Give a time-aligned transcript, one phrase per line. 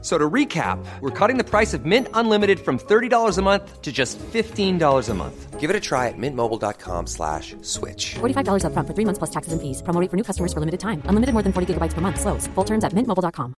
[0.00, 3.90] So to recap, we're cutting the price of Mint Unlimited from $30 a month to
[3.90, 5.58] just $15 a month.
[5.58, 8.14] Give it a try at mintmobile.com slash switch.
[8.20, 9.82] $45 up front for three months plus taxes and fees.
[9.82, 11.02] Promo rate for new customers for limited time.
[11.06, 12.20] Unlimited more than 40 gigabytes per month.
[12.20, 12.46] Slows.
[12.54, 13.54] Full terms at mintmobile.com.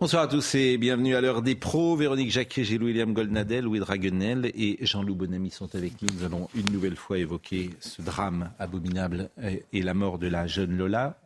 [0.00, 1.94] Bonsoir à tous et bienvenue à l'heure des pros.
[1.94, 6.08] Véronique Jacquet, Gilles William Goldnadel, Louis Draguenel et Jean-Loup Bonamy sont avec nous.
[6.16, 9.28] Nous allons une nouvelle fois évoquer ce drame abominable
[9.72, 11.18] et la mort de la jeune Lola.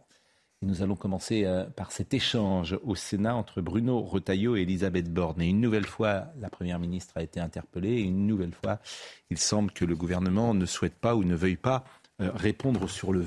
[0.64, 5.42] Nous allons commencer euh, par cet échange au Sénat entre Bruno Retailleau et Elisabeth Borne.
[5.42, 7.98] Et une nouvelle fois, la Première ministre a été interpellée.
[7.98, 8.80] Et une nouvelle fois,
[9.28, 11.84] il semble que le gouvernement ne souhaite pas ou ne veuille pas
[12.22, 13.26] euh, répondre sur le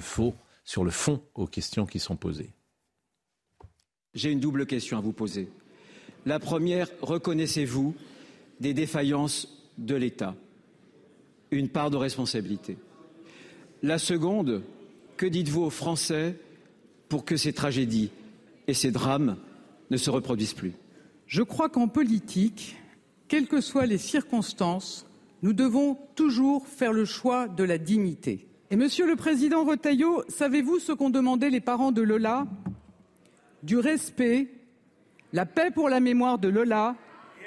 [0.63, 2.49] sur le fond aux questions qui sont posées.
[4.15, 5.47] J'ai une double question à vous poser.
[6.25, 7.94] La première, reconnaissez-vous
[8.59, 10.35] des défaillances de l'État?
[11.51, 12.77] Une part de responsabilité.
[13.83, 14.63] La seconde,
[15.17, 16.35] que dites-vous aux Français
[17.09, 18.11] pour que ces tragédies
[18.67, 19.38] et ces drames
[19.89, 20.73] ne se reproduisent plus.
[21.25, 22.77] Je crois qu'en politique,
[23.27, 25.05] quelles que soient les circonstances,
[25.41, 28.47] nous devons toujours faire le choix de la dignité.
[28.69, 32.47] Et Monsieur le Président Retailleau, savez-vous ce qu'ont demandé les parents de Lola?
[33.63, 34.47] Du respect,
[35.33, 36.95] la paix pour la mémoire de Lola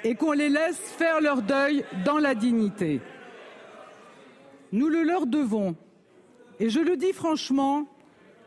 [0.03, 3.01] et qu'on les laisse faire leur deuil dans la dignité.
[4.71, 5.75] Nous le leur devons.
[6.59, 7.87] Et je le dis franchement,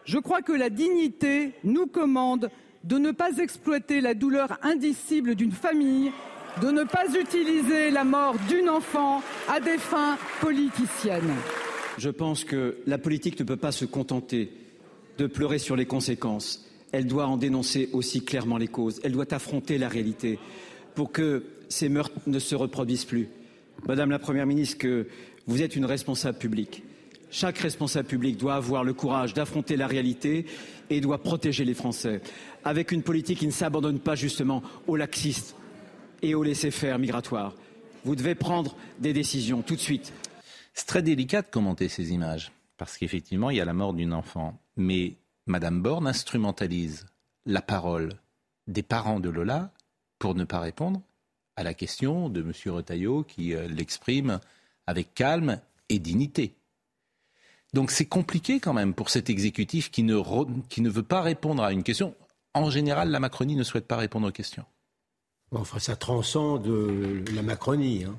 [0.04, 2.50] je crois que la dignité nous commande
[2.84, 6.12] de ne pas exploiter la douleur indicible d'une famille,
[6.60, 11.34] de ne pas utiliser la mort d'une enfant à des fins politiciennes.
[11.96, 14.50] Je pense que la politique ne peut pas se contenter
[15.16, 16.68] de pleurer sur les conséquences.
[16.92, 19.00] Elle doit en dénoncer aussi clairement les causes.
[19.02, 20.38] Elle doit affronter la réalité
[20.94, 23.28] pour que ces meurtres ne se reproduisent plus.
[23.88, 24.86] Madame la Première ministre,
[25.46, 26.83] vous êtes une responsable publique
[27.34, 30.46] chaque responsable public doit avoir le courage d'affronter la réalité
[30.88, 32.22] et doit protéger les Français,
[32.62, 35.56] avec une politique qui ne s'abandonne pas justement aux laxistes
[36.22, 37.56] et aux laissés-faire migratoires.
[38.04, 40.12] Vous devez prendre des décisions tout de suite.
[40.74, 44.12] C'est très délicat de commenter ces images, parce qu'effectivement, il y a la mort d'une
[44.12, 44.56] enfant.
[44.76, 45.16] Mais
[45.46, 47.06] Madame Borne instrumentalise
[47.46, 48.12] la parole
[48.68, 49.72] des parents de Lola
[50.20, 51.02] pour ne pas répondre
[51.56, 52.52] à la question de M.
[52.72, 54.38] Retailleau qui euh, l'exprime
[54.86, 56.54] avec calme et dignité.
[57.74, 60.22] Donc c'est compliqué quand même pour cet exécutif qui ne,
[60.68, 62.14] qui ne veut pas répondre à une question.
[62.54, 64.64] En général, la Macronie ne souhaite pas répondre aux questions.
[65.50, 66.68] enfin, ça transcende
[67.34, 68.04] la Macronie.
[68.04, 68.14] Hein.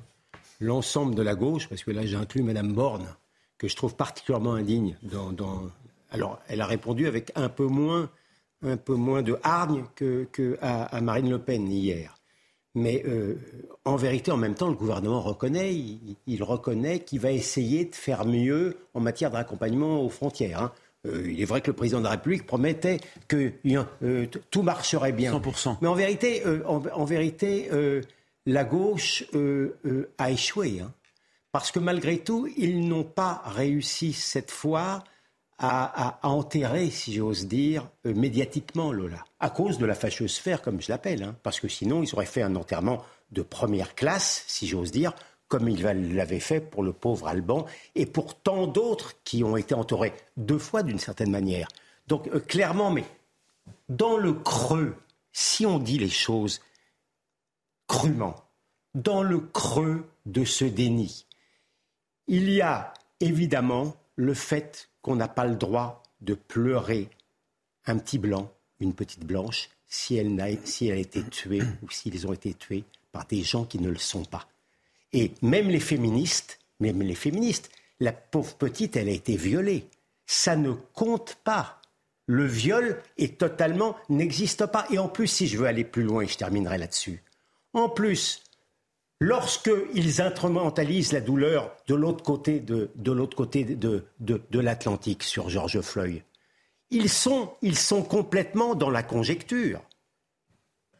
[0.60, 3.06] L'ensemble de la gauche, parce que là j'ai inclus Mme Borne,
[3.56, 4.98] que je trouve particulièrement indigne.
[5.02, 5.70] Dans,
[6.10, 8.10] Alors, elle a répondu avec un peu moins,
[8.62, 12.15] de hargne que, à Marine Le Pen hier.
[12.76, 13.36] Mais euh,
[13.86, 15.74] en vérité, en même temps, le gouvernement reconnaît,
[16.26, 20.60] il, reconnaît qu'il va essayer de faire mieux en matière d'accompagnement aux frontières.
[20.60, 20.72] Hein.
[21.06, 22.98] Euh, il est vrai que le président de la République promettait
[23.28, 23.50] que
[24.02, 25.32] euh, tout marcherait bien.
[25.32, 25.78] 100%.
[25.80, 27.70] Mais en vérité, en, vérité
[28.44, 29.24] la gauche
[30.18, 30.80] a échoué.
[30.80, 30.92] Hein.
[31.52, 35.02] Parce que malgré tout, ils n'ont pas réussi cette fois
[35.58, 40.80] à, enterrer, si j'ose dire, euh, médiatiquement Lola, à cause de la fâcheuse sphère, comme
[40.80, 43.02] je l'appelle, hein, parce que sinon ils auraient fait un enterrement
[43.32, 45.14] de première classe, si j'ose dire,
[45.48, 49.74] comme ils l'avaient fait pour le pauvre Alban et pour tant d'autres qui ont été
[49.74, 51.68] entourés deux fois d'une certaine manière.
[52.06, 53.04] Donc euh, clairement, mais
[53.88, 54.96] dans le creux,
[55.32, 56.60] si on dit les choses
[57.86, 58.34] crûment,
[58.94, 61.26] dans le creux de ce déni,
[62.26, 67.08] il y a évidemment le fait qu'on n'a pas le droit de pleurer
[67.86, 68.50] un petit blanc,
[68.80, 72.54] une petite blanche, si elle, a, si elle a été tuée ou s'ils ont été
[72.54, 74.48] tués par des gens qui ne le sont pas.
[75.12, 79.86] Et même les féministes, même les féministes, la pauvre petite, elle a été violée.
[80.26, 81.80] Ça ne compte pas.
[82.26, 84.86] Le viol est totalement n'existe pas.
[84.90, 87.22] Et en plus, si je veux aller plus loin, et je terminerai là-dessus.
[87.74, 88.42] En plus,
[89.20, 94.04] lorsqu'ils instrumentalisent la douleur de l'autre côté de, l'autre côté de,
[94.52, 96.22] l'Atlantique sur George Floyd,
[96.90, 99.82] ils sont, ils sont complètement dans la conjecture.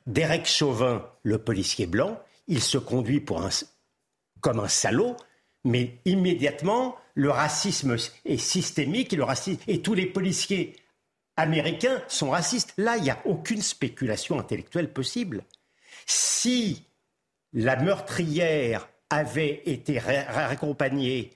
[0.07, 3.25] Derek Chauvin, le policier blanc, il se conduit
[4.41, 5.17] comme un salaud,
[5.65, 10.77] mais immédiatement, le racisme est systémique et, le racisme, et tous les policiers
[11.37, 12.73] américains sont racistes.
[12.77, 15.45] Là, il n'y a aucune spéculation intellectuelle possible.
[16.07, 16.86] Si
[17.57, 21.33] la meurtrière avait été raccompagnée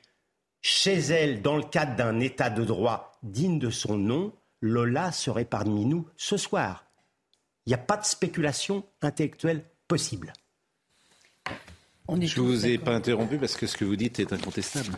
[0.60, 5.46] chez elle dans le cadre d'un état de droit digne de son nom, Lola serait
[5.46, 6.84] parmi nous ce soir.
[7.64, 10.34] Il n'y a pas de spéculation intellectuelle possible.
[12.08, 14.92] je ne vous ai pas interrompu parce que ce que vous dites est incontestable.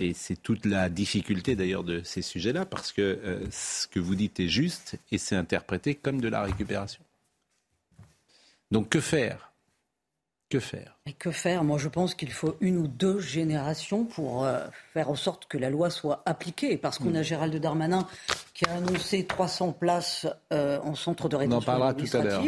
[0.00, 4.14] Et c'est toute la difficulté d'ailleurs de ces sujets-là, parce que euh, ce que vous
[4.14, 7.02] dites est juste et c'est interprété comme de la récupération.
[8.72, 9.52] Donc que faire?
[10.48, 10.98] Que faire?
[11.06, 11.62] Et que faire?
[11.62, 15.58] Moi je pense qu'il faut une ou deux générations pour euh, faire en sorte que
[15.58, 16.78] la loi soit appliquée.
[16.78, 17.24] Parce qu'on a hmm.
[17.24, 18.06] Gérald Darmanin
[18.54, 22.22] qui a annoncé 300 places euh, en centre de rétention On en parlera tout à
[22.22, 22.42] l'heure.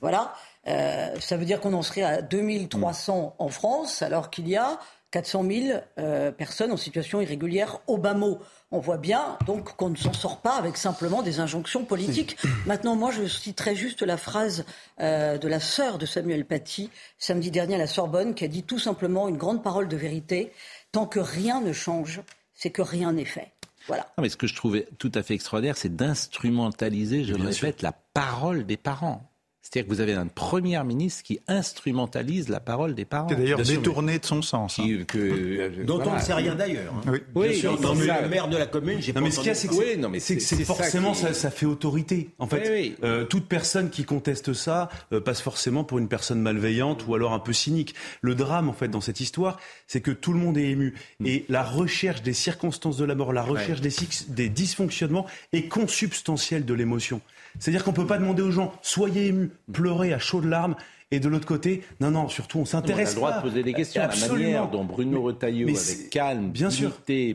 [0.00, 0.34] Voilà.
[0.64, 4.78] ça veut dire qu'on en serait à 2300 en France, alors qu'il y a
[5.10, 8.38] 400 000 euh, personnes en situation irrégulière au bas mot.
[8.70, 12.36] On voit bien donc qu'on ne s'en sort pas avec simplement des injonctions politiques.
[12.66, 14.64] Maintenant, moi, je citerai juste la phrase
[15.00, 18.62] euh, de la sœur de Samuel Paty, samedi dernier à la Sorbonne, qui a dit
[18.62, 20.52] tout simplement une grande parole de vérité.
[20.92, 22.20] Tant que rien ne change,
[22.54, 23.52] c'est que rien n'est fait.
[23.86, 24.06] Voilà.
[24.20, 27.92] mais ce que je trouvais tout à fait extraordinaire, c'est d'instrumentaliser, je le répète, la
[28.14, 29.29] parole des parents.
[29.62, 33.28] C'est-à-dire que vous avez un premier ministre qui instrumentalise la parole des parents.
[33.28, 34.78] C'est d'ailleurs détourné de son sens.
[34.78, 35.04] Hein.
[35.14, 36.92] Euh, Dont on ne sait rien d'ailleurs.
[37.06, 37.12] Hein.
[37.34, 39.68] Oui, sûr, le maire de la commune, j'ai pas mais ce qu'il y a, c'est
[39.68, 42.30] que, forcément, ça, fait autorité.
[42.38, 47.06] En fait, euh, toute personne qui conteste ça euh, passe forcément pour une personne malveillante
[47.06, 47.94] ou alors un peu cynique.
[48.22, 50.94] Le drame, en fait, dans cette histoire, c'est que tout le monde est ému.
[51.20, 51.26] Mm.
[51.26, 53.92] Et la recherche des circonstances de la mort, la recherche des,
[54.28, 57.20] des dysfonctionnements est consubstantielle de l'émotion.
[57.58, 60.76] C'est-à-dire qu'on ne peut pas demander aux gens soyez émus, pleurez à chaudes larmes.
[61.12, 63.08] Et de l'autre côté, non, non, surtout, on s'intéresse.
[63.08, 64.02] On a le droit de poser des questions.
[64.02, 66.68] La manière dont Bruno Retailleau, avec calme, bien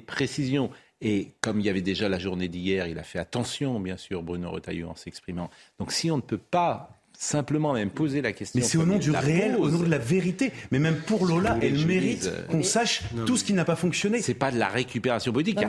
[0.06, 0.70] précision,
[1.02, 4.24] et comme il y avait déjà la journée d'hier, il a fait attention, bien sûr,
[4.24, 5.50] Bruno Retailleau, en s'exprimant.
[5.78, 8.60] Donc si on ne peut pas simplement même poser la question.
[8.60, 10.52] Mais c'est au nom du réel, au nom de la vérité.
[10.72, 14.22] Mais même pour Lola, elle mérite qu'on sache tout ce qui n'a pas fonctionné.
[14.22, 15.60] C'est pas de la récupération politique.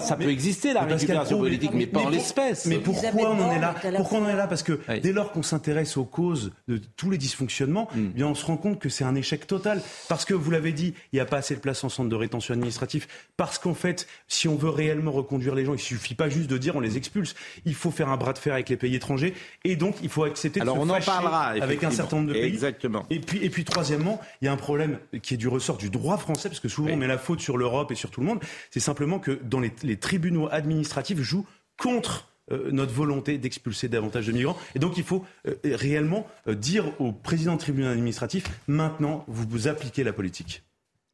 [0.00, 2.66] ça peut exister la récupération politique, mais pas en l'espèce.
[2.66, 5.32] Mais pourquoi on en est là Pourquoi on en est là Parce que dès lors
[5.32, 8.10] qu'on s'intéresse aux causes de tous les dysfonctionnements, hmm.
[8.12, 9.82] eh bien on se rend compte que c'est un échec total.
[10.08, 12.16] Parce que vous l'avez dit, il n'y a pas assez de place en centre de
[12.16, 13.08] rétention administratif.
[13.36, 16.58] Parce qu'en fait, si on veut réellement reconduire les gens, il suffit pas juste de
[16.58, 17.34] dire on les expulse.
[17.64, 19.34] Il faut faire un bras de fer avec les pays étrangers.
[19.64, 22.44] Et donc, il faut accepter on en parlera avec un certain nombre de pays.
[22.44, 23.06] Exactement.
[23.10, 25.90] Et puis, et puis troisièmement, il y a un problème qui est du ressort du
[25.90, 28.26] droit français, parce que souvent on met la faute sur l'Europe et sur tout le
[28.26, 28.40] monde.
[28.70, 31.46] C'est simplement que dans les, tribunaux administratifs jouent
[31.76, 34.56] contre euh, notre volonté d'expulser davantage de migrants.
[34.74, 39.46] Et donc il faut euh, réellement euh, dire au président de tribunal administratif, maintenant, vous
[39.48, 40.62] vous appliquez la politique.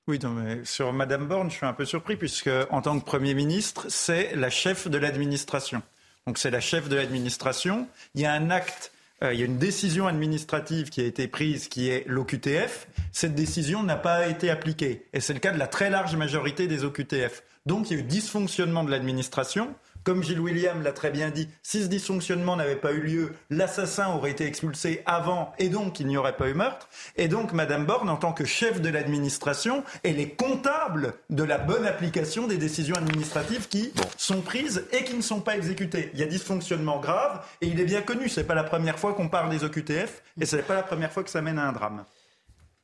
[0.09, 3.05] Oui, non, mais sur Madame Borne, je suis un peu surpris, puisque en tant que
[3.05, 5.83] Premier ministre, c'est la chef de l'administration.
[6.27, 7.89] Donc c'est la chef de l'administration.
[8.15, 8.93] Il y a un acte
[9.23, 12.89] euh, il y a une décision administrative qui a été prise, qui est l'OQTF.
[13.13, 15.07] Cette décision n'a pas été appliquée.
[15.13, 17.43] Et c'est le cas de la très large majorité des OQTF.
[17.65, 19.75] Donc il y a eu dysfonctionnement de l'administration.
[20.07, 24.15] Comme Gilles William l'a très bien dit, si ce dysfonctionnement n'avait pas eu lieu, l'assassin
[24.15, 26.89] aurait été expulsé avant et donc il n'y aurait pas eu meurtre.
[27.17, 31.59] Et donc Madame Borne, en tant que chef de l'administration, elle est comptable de la
[31.59, 36.11] bonne application des décisions administratives qui sont prises et qui ne sont pas exécutées.
[36.15, 38.29] Il y a dysfonctionnement grave et il est bien connu.
[38.29, 40.85] Ce n'est pas la première fois qu'on parle des OQTF et ce n'est pas la
[40.85, 42.05] première fois que ça mène à un drame.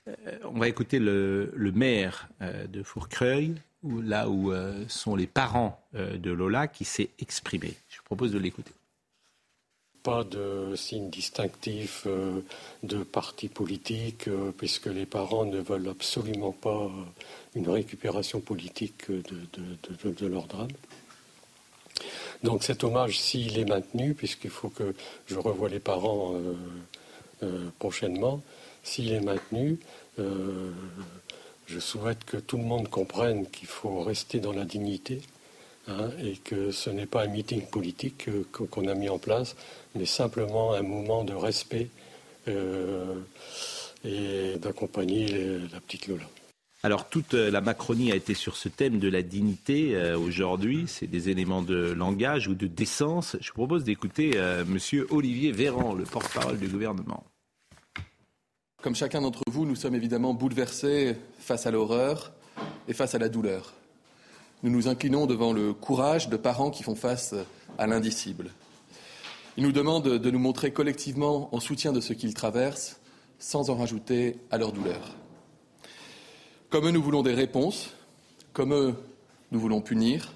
[0.08, 3.54] Euh, on va écouter le, maire euh, de Fourcreuil,
[3.84, 7.74] là où euh, sont les parents euh, de Lola, qui s'est exprimé.
[7.88, 8.72] Je vous propose de l'écouter.
[10.02, 12.40] Pas de signe distinctif euh,
[12.82, 16.90] de parti politique, puisque les parents ne veulent absolument pas
[17.54, 20.68] une récupération politique de, leur drame.
[22.42, 24.94] Donc cet hommage, s'il est maintenu, puisqu'il faut que
[25.26, 26.34] je revoie les parents
[27.78, 28.42] prochainement,
[28.82, 29.78] s'il est maintenu,
[31.72, 35.22] je souhaite que tout le monde comprenne qu'il faut rester dans la dignité
[35.88, 39.56] hein, et que ce n'est pas un meeting politique qu'on a mis en place,
[39.94, 41.88] mais simplement un moment de respect
[42.48, 43.14] euh,
[44.04, 46.24] et d'accompagner la petite Lola.
[46.82, 50.84] Alors toute euh, la Macronie a été sur ce thème de la dignité euh, aujourd'hui.
[50.88, 53.36] C'est des éléments de langage ou de décence.
[53.40, 54.32] Je propose d'écouter
[54.66, 57.24] Monsieur Olivier Véran, le porte-parole du gouvernement.
[58.82, 62.32] Comme chacun d'entre vous, nous sommes évidemment bouleversés face à l'horreur
[62.88, 63.74] et face à la douleur.
[64.64, 67.32] Nous nous inclinons devant le courage de parents qui font face
[67.78, 68.50] à l'indicible.
[69.56, 72.98] Ils nous demandent de nous montrer collectivement en soutien de ce qu'ils traversent,
[73.38, 75.14] sans en rajouter à leur douleur.
[76.68, 77.90] Comme eux, nous voulons des réponses.
[78.52, 78.94] Comme eux,
[79.52, 80.32] nous voulons punir,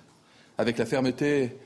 [0.57, 1.57] avec la fermeté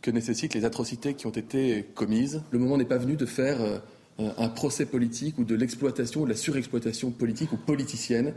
[0.00, 2.40] que nécessitent les atrocités qui ont été commises.
[2.52, 3.78] Le moment n'est pas venu de faire euh,
[4.18, 8.34] un procès politique ou de l'exploitation ou de la surexploitation politique ou politicienne,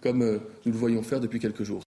[0.00, 1.82] comme euh, nous le voyons faire depuis quelques jours.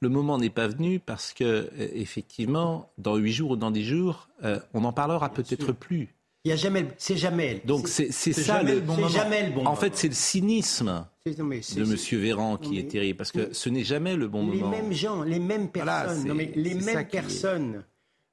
[0.00, 3.84] le moment n'est pas venu parce que, euh, effectivement, dans huit jours ou dans dix
[3.84, 6.14] jours, euh, on n'en parlera peut-être plus.
[6.44, 7.60] Il y a jamais, c'est jamais.
[7.64, 9.08] Donc c'est ça jamais le, bon moment.
[9.08, 9.66] jamais le bon.
[9.66, 13.68] En fait, c'est le cynisme de Monsieur Véran qui mais- est terrible parce que ce
[13.68, 14.70] n'est jamais le bon les moment.
[14.70, 17.84] mêmes gens, les mêmes Voilà, personnes, c'est- non, mais les c'est ça mêmes est- personnes.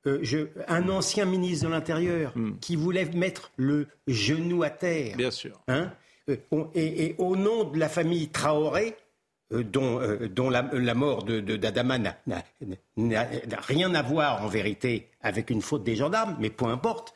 [0.08, 2.58] Euh, je- un ancien ministre de l'Intérieur Hmm.
[2.62, 5.18] qui voulait mettre le genou à terre.
[5.18, 5.60] Bien sûr.
[5.68, 5.92] Hein
[6.30, 8.96] Euh, on- et, et au nom de la famille Traoré,
[9.54, 12.14] euh, dont, euh, dont la, la mort de, d'Adama n'a
[13.68, 17.14] rien à voir en vérité avec une faute des gendarmes, mais peu importe,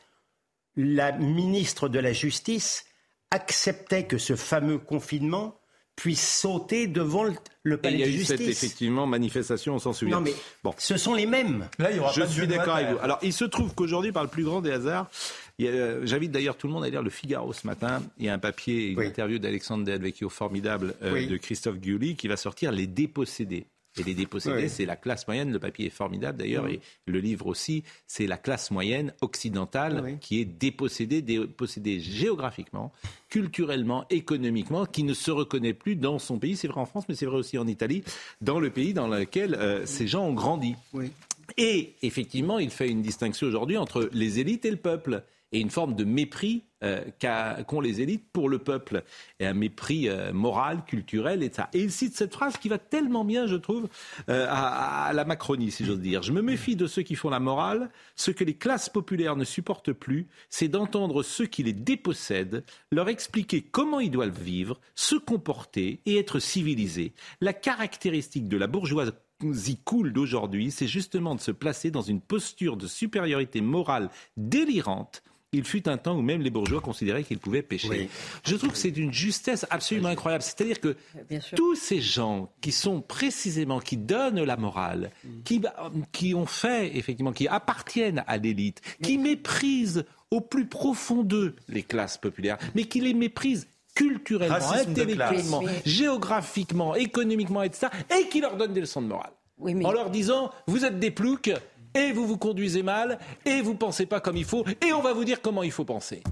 [0.76, 2.84] la ministre de la Justice
[3.30, 5.59] acceptait que ce fameux confinement
[5.96, 8.38] puisse sauter devant le, le palais il y a de eu justice.
[8.38, 10.16] cette, effectivement, manifestation, on s'en souvient.
[10.16, 10.72] Non, mais bon.
[10.78, 11.68] ce sont les mêmes.
[11.78, 12.98] Là, il y aura Je pas de suis d'accord avec vous.
[13.02, 15.10] Alors, il se trouve qu'aujourd'hui, par le plus grand des hasards,
[15.60, 18.02] euh, j'invite d'ailleurs tout le monde à lire le Figaro ce matin.
[18.18, 19.06] Il y a un papier, une Oui.
[19.08, 21.26] interview d'Alexandre Delvecchio formidable euh, Oui.
[21.26, 23.66] de Christophe Guilly qui va sortir Les Dépossédés.
[23.98, 25.52] Et les dépossédés, c'est la classe moyenne.
[25.52, 27.82] Le papier est formidable d'ailleurs, et le livre aussi.
[28.06, 30.18] C'est la classe moyenne occidentale Oui.
[30.20, 32.92] qui est dépossédée, dépossédée géographiquement,
[33.28, 36.56] culturellement, économiquement, qui ne se reconnaît plus dans son pays.
[36.56, 38.04] C'est vrai en France, mais c'est vrai aussi en Italie,
[38.40, 40.74] dans le pays dans lequel euh, ces gens ont grandi.
[41.56, 45.70] Et effectivement, il fait une distinction aujourd'hui entre les élites et le peuple, et une
[45.70, 47.04] forme de mépris euh,
[47.66, 49.04] qu'ont les élites pour le peuple,
[49.38, 51.68] et un mépris euh, moral, culturel, et ça.
[51.74, 53.88] Et il cite cette phrase qui va tellement bien, je trouve,
[54.30, 56.22] euh, à, à la Macronie, si j'ose dire.
[56.22, 57.90] Je me méfie de ceux qui font la morale.
[58.16, 63.08] Ce que les classes populaires ne supportent plus, c'est d'entendre ceux qui les dépossèdent leur
[63.08, 67.12] expliquer comment ils doivent vivre, se comporter et être civilisés.
[67.42, 69.12] La caractéristique de la bourgeoisie
[69.84, 75.22] cool d'aujourd'hui, c'est justement de se placer dans une posture de supériorité morale délirante.
[75.52, 77.88] Il fut un temps où même les bourgeois considéraient qu'ils pouvaient pécher.
[77.88, 78.08] Oui.
[78.44, 80.44] Je trouve que c'est d'une justesse absolument incroyable.
[80.44, 80.96] C'est-à-dire que
[81.56, 85.10] tous ces gens qui sont précisément, qui donnent la morale,
[85.44, 85.60] qui,
[86.12, 91.82] qui ont fait, effectivement, qui appartiennent à l'élite, qui méprisent au plus profond d'eux les
[91.82, 93.66] classes populaires, mais qui les méprisent
[93.96, 99.32] culturellement, Racisme intellectuellement, géographiquement, économiquement, etc., et qui leur donnent des leçons de morale.
[99.58, 101.50] Oui, mais- En leur disant, vous êtes des ploucs,
[101.94, 105.12] et vous vous conduisez mal, et vous pensez pas comme il faut, et on va
[105.12, 106.22] vous dire comment il faut penser.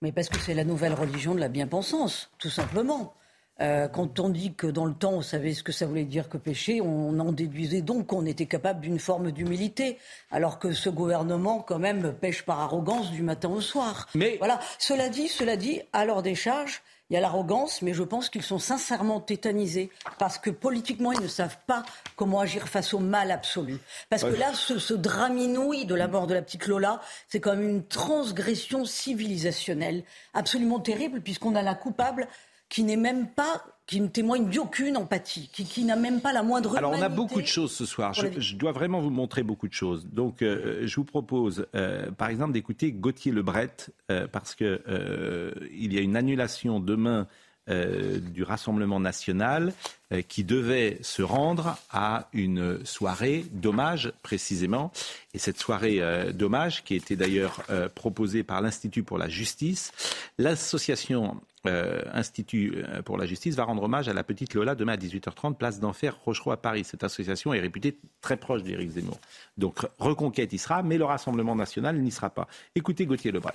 [0.00, 3.14] Mais parce que c'est la nouvelle religion de la bien-pensance, tout simplement.
[3.60, 6.28] Euh, quand on dit que dans le temps, on savait ce que ça voulait dire
[6.28, 9.98] que pécher, on en déduisait donc qu'on était capable d'une forme d'humilité,
[10.32, 14.08] alors que ce gouvernement, quand même, pêche par arrogance du matin au soir.
[14.14, 14.58] Mais- voilà.
[14.78, 18.42] Cela dit, cela dit, à leur décharge, il y a l'arrogance, mais je pense qu'ils
[18.42, 21.82] sont sincèrement tétanisés parce que politiquement, ils ne savent pas
[22.16, 23.76] comment agir face au mal absolu.
[24.08, 27.38] Parce que là, ce, ce drame inouï de la mort de la petite Lola, c'est
[27.38, 32.28] quand même une transgression civilisationnelle absolument terrible, puisqu'on a la coupable
[32.70, 33.62] qui n'est même pas,
[33.92, 37.10] qui ne témoigne d'aucune empathie, qui, qui n'a même pas la moindre Alors, on a
[37.10, 38.14] beaucoup de choses ce soir.
[38.14, 40.06] Je, dois vraiment vous montrer beaucoup de choses.
[40.06, 43.76] Donc, euh, je vous propose, euh, par exemple, d'écouter Gauthier Lebret,
[44.10, 47.26] euh, parce que euh, il y a une annulation demain
[47.72, 49.72] euh, du Rassemblement national
[50.12, 54.92] euh, qui devait se rendre à une soirée d'hommage précisément.
[55.32, 57.62] Et cette soirée euh, d'hommage, qui était d'ailleurs
[57.94, 59.92] proposée par l'Institut pour la justice,
[60.38, 65.54] l'association Institut pour la justice va rendre hommage à la petite Lola demain à 18h30,
[65.54, 66.82] place d'Enfer, Rochereau à Paris.
[66.82, 69.20] Cette association est réputée très proche d'Éric Zemmour.
[69.58, 72.48] Donc Reconquête y sera, mais le Rassemblement national n'y sera pas.
[72.74, 73.52] Écoutez Gauthier Lebret.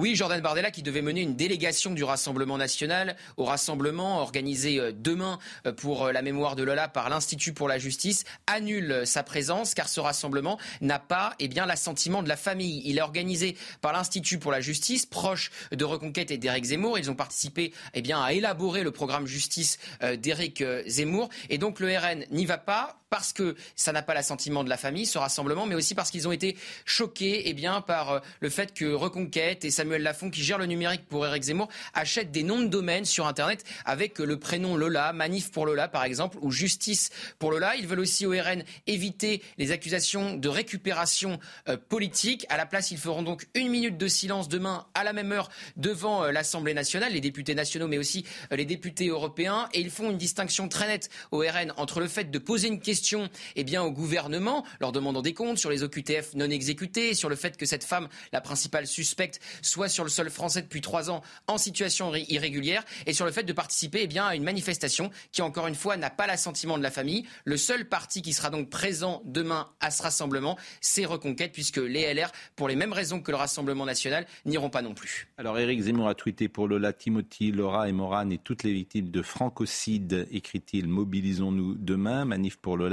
[0.00, 4.92] Oui, Jordan Bardella qui devait mener une délégation du Rassemblement national au rassemblement organisé euh,
[4.94, 9.24] demain euh, pour euh, la mémoire de Lola par l'Institut pour la justice annule sa
[9.24, 12.80] présence car ce rassemblement n'a pas eh bien l'assentiment de la famille.
[12.84, 16.96] Il est organisé par l'Institut pour la justice proche de Reconquête et d'Éric Zemmour.
[16.96, 19.80] Ils ont participé eh bien à élaborer le programme justice
[20.16, 24.64] d'Éric Zemmour et donc le RN n'y va pas parce que ça n'a pas l'assentiment
[24.64, 28.10] de la famille, ce rassemblement, mais aussi parce qu'ils ont été choqués eh bien, par
[28.10, 31.68] euh, le fait que Reconquête et Samuel Lafont, qui gère le numérique pour Éric Zemmour,
[31.94, 35.88] achètent des noms de domaines sur Internet avec euh, le prénom Lola, Manif pour Lola
[35.88, 37.76] par exemple, ou Justice pour Lola.
[37.76, 41.38] Ils veulent aussi au RN éviter les accusations de récupération
[41.68, 42.46] euh, politique.
[42.48, 45.48] À la place, ils feront donc une minute de silence demain à la même heure
[45.76, 49.68] devant l'Assemblée nationale, les députés nationaux, mais aussi les députés européens.
[49.72, 52.80] Et ils font une distinction très nette au RN entre le fait de poser une
[52.80, 57.14] question questions eh bien, au gouvernement, leur demandant des comptes sur les OQTF non exécutés,
[57.14, 60.80] sur le fait que cette femme, la principale suspecte, soit sur le sol français depuis
[60.80, 64.42] trois ans en situation irrégulière, et sur le fait de participer eh bien, à une
[64.42, 67.24] manifestation qui, encore une fois, n'a pas l'assentiment de la famille.
[67.44, 72.12] Le seul parti qui sera donc présent demain à ce rassemblement, c'est Reconquête, puisque les
[72.12, 75.28] LR, pour les mêmes raisons que le Rassemblement national, n'iront pas non plus.
[75.38, 79.10] Alors Éric Zemmour a tweeté pour Lola, Timothy, Laura et Morane et toutes les victimes
[79.10, 82.87] de francocide, écrit-il, mobilisons-nous demain, manif pour Lola,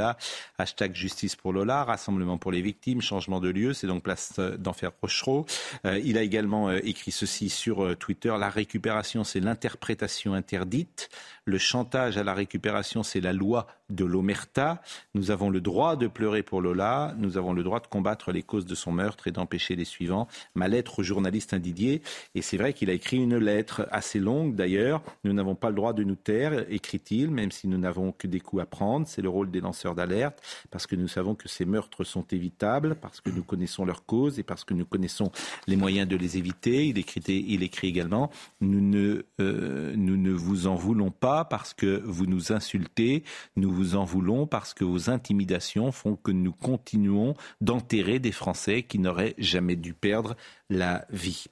[0.57, 4.91] hashtag justice pour Lola, rassemblement pour les victimes, changement de lieu, c'est donc place d'enfer
[5.01, 5.45] Rochereau.
[5.85, 11.09] Euh, il a également euh, écrit ceci sur euh, Twitter, la récupération c'est l'interprétation interdite,
[11.45, 14.81] le chantage à la récupération c'est la loi de l'omerta.
[15.13, 18.41] Nous avons le droit de pleurer pour Lola, nous avons le droit de combattre les
[18.41, 20.27] causes de son meurtre et d'empêcher les suivants.
[20.55, 22.01] Ma lettre au journaliste Indidier,
[22.33, 25.01] et c'est vrai qu'il a écrit une lettre assez longue d'ailleurs.
[25.23, 28.39] Nous n'avons pas le droit de nous taire, écrit-il, même si nous n'avons que des
[28.39, 29.07] coups à prendre.
[29.07, 32.95] C'est le rôle des lanceurs d'alerte, parce que nous savons que ces meurtres sont évitables,
[32.95, 35.31] parce que nous connaissons leurs causes et parce que nous connaissons
[35.67, 36.87] les moyens de les éviter.
[36.87, 41.73] Il écrit, il écrit également nous ne, euh, nous ne vous en voulons pas parce
[41.73, 43.23] que vous nous insultez,
[43.55, 48.83] nous vous en voulons parce que vos intimidations font que nous continuons d'enterrer des Français
[48.83, 50.35] qui n'auraient jamais dû perdre
[50.69, 51.45] la vie.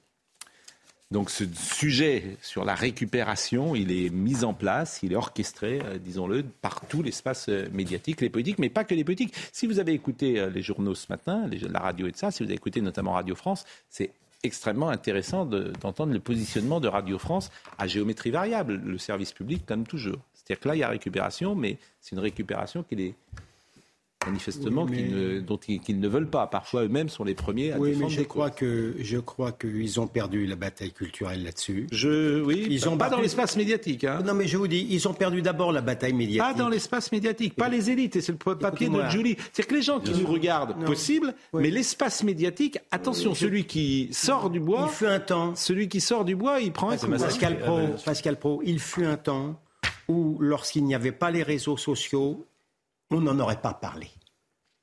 [1.10, 5.98] Donc ce sujet sur la récupération, il est mis en place, il est orchestré, euh,
[5.98, 9.34] disons-le, par tout l'espace euh, médiatique, les politiques, mais pas que les politiques.
[9.52, 12.42] Si vous avez écouté euh, les journaux ce matin, la radio et de ça, si
[12.42, 14.10] vous avez écouté notamment Radio France, c'est
[14.42, 19.86] extrêmement intéressant d'entendre le positionnement de Radio France à géométrie variable, le service public comme
[19.86, 20.18] toujours.
[20.34, 23.14] C'est-à-dire que là, il y a récupération, mais c'est une récupération qui est
[24.26, 26.46] manifestement dont ils, ne veulent pas.
[26.46, 30.00] Parfois eux-mêmes sont les premiers à oui, défendre mais je crois que je crois qu'ils
[30.00, 31.86] ont perdu la bataille culturelle là-dessus.
[31.92, 34.04] Je oui, ils ont pas dans l'espace médiatique.
[34.04, 34.20] Hein.
[34.24, 36.40] Non, mais je vous dis, ils ont perdu d'abord la bataille médiatique.
[36.40, 38.16] Pas dans l'espace médiatique, pas les élites.
[38.16, 39.36] Et c'est le papier de Julie.
[39.52, 42.78] C'est que les gens qui nous regardent, possible, mais l'espace méditique.
[42.90, 44.88] Attention, celui qui sort du bois.
[44.90, 45.54] Il fut un temps.
[45.54, 47.06] Celui qui sort du bois, il prend un coup.
[47.06, 49.60] Pascal Pro, Pascal Pro, il fut un temps
[50.08, 52.46] où, lorsqu'il n'y avait pas les réseaux sociaux,
[53.10, 54.08] on n'en aurait pas parlé.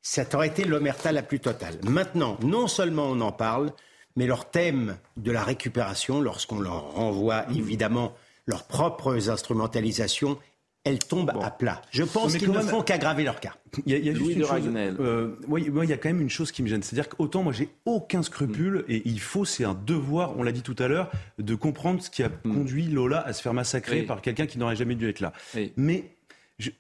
[0.02, 1.76] Ça aurait été l'omerta la plus totale.
[1.84, 3.72] Maintenant, non seulement on en parle,
[4.16, 8.14] mais leur thème de la récupération, lorsqu'on leur renvoie évidemment
[8.48, 10.38] leurs propres instrumentalisations,
[10.84, 11.82] elles tombent à plat.
[11.92, 13.54] Je pense qu'ils ne font qu'aggraver leur cas.
[13.86, 16.10] Il y a, il y a juste une chose, euh, moi, il y a quand
[16.10, 19.46] même une chose qui me gêne, c'est-à-dire qu'autant moi j'ai aucun scrupule et il faut,
[19.46, 22.54] c'est un devoir, on l'a dit tout à l'heure, de comprendre ce qui a mm.
[22.54, 25.34] conduit Lola à se faire massacrer par quelqu'un qui n'aurait jamais dû être là.
[25.78, 26.16] Mais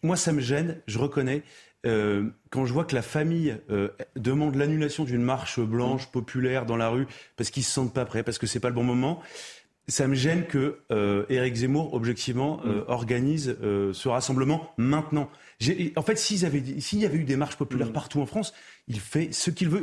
[0.03, 1.43] moi ça me gêne, je reconnais.
[1.85, 6.77] Euh, quand je vois que la famille euh, demande l'annulation d'une marche blanche populaire dans
[6.77, 9.19] la rue parce qu'ils se sentent pas prêts, parce que c'est pas le bon moment,
[9.87, 12.85] ça me gêne que euh, Éric Zemmour, objectivement, euh, mm.
[12.87, 15.29] organise ce rassemblement maintenant.
[15.95, 17.93] En fait, s'il y avait eu des marches populaires mm.
[17.93, 18.53] partout en France,
[18.87, 19.81] il fait ce qu'il veut.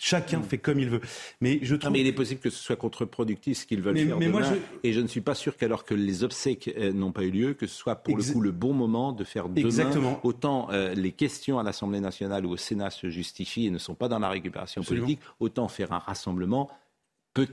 [0.00, 1.00] Chacun fait comme il veut.
[1.40, 1.92] Mais je trouve.
[1.92, 4.18] mais il est possible que ce soit contre-productif ce qu'ils veulent faire.
[4.18, 4.42] Mais moi,
[4.84, 7.54] Et je ne suis pas sûr qu'alors que les obsèques euh, n'ont pas eu lieu,
[7.54, 9.66] que ce soit pour le coup le bon moment de faire demain.
[9.66, 10.20] Exactement.
[10.22, 13.94] Autant euh, les questions à l'Assemblée nationale ou au Sénat se justifient et ne sont
[13.94, 16.70] pas dans la récupération politique, autant faire un rassemblement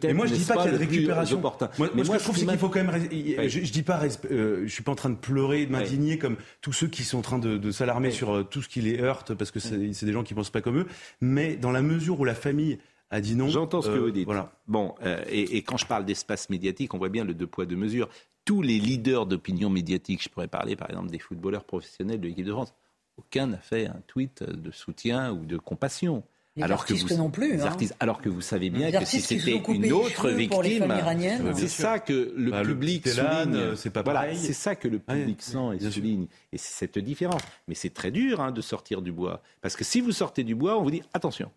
[0.03, 1.41] mais moi, je dis pas qu'il y a de récupération.
[1.41, 3.07] Moi, mais moi, je trouve qu'il faut quand même.
[3.11, 6.73] Je, dis pas, euh, je suis pas en train de pleurer, de m'indigner comme tous
[6.73, 9.51] ceux qui sont en train de, s'alarmer sur euh, tout ce qui les heurte parce
[9.51, 10.87] que c'est des gens qui pensent pas comme eux.
[11.21, 13.49] Mais dans la mesure où la famille a dit non.
[13.49, 14.25] J'entends ce que euh, vous dites.
[14.25, 14.51] Voilà.
[14.67, 14.95] Bon,
[15.29, 18.09] et, et, quand je parle d'espace médiatique, on voit bien le deux poids deux mesures.
[18.45, 22.45] Tous les leaders d'opinion médiatique, je pourrais parler par exemple des footballeurs professionnels de l'équipe
[22.45, 22.73] de France,
[23.17, 26.23] aucun n'a fait un tweet de soutien ou de compassion
[26.61, 27.61] alors que vous, non plus.
[27.61, 27.75] Hein.
[27.99, 30.87] alors que vous savez bien que si c'était une autre victime,
[31.55, 33.75] c'est ça que le bah, public souligne.
[33.75, 36.27] C'est pas voilà, c'est ça que le public sent et souligne.
[36.53, 37.41] Et c'est cette différence.
[37.67, 39.41] Mais c'est très dur hein, de sortir du bois.
[39.61, 41.51] Parce que si vous sortez du bois, on vous dit attention.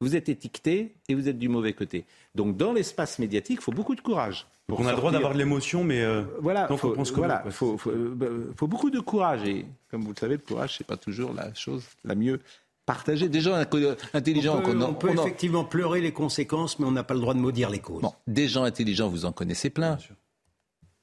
[0.00, 2.04] Vous êtes étiqueté et vous êtes du mauvais côté.
[2.34, 4.46] Donc dans l'espace médiatique, il faut beaucoup de courage.
[4.68, 8.52] on a le droit d'avoir de l'émotion, mais euh, voilà, il faut, voilà, faut, euh,
[8.56, 9.44] faut, beaucoup de courage.
[9.44, 12.40] Et comme vous le savez, le courage, c'est pas toujours la chose la mieux
[12.86, 13.28] partager.
[13.28, 14.62] Des gens intelligents.
[14.64, 17.80] On peut, effectivement pleurer les conséquences, mais on n'a pas le droit de maudire les
[17.80, 18.02] causes.
[18.26, 19.98] des gens intelligents, vous en connaissez plein.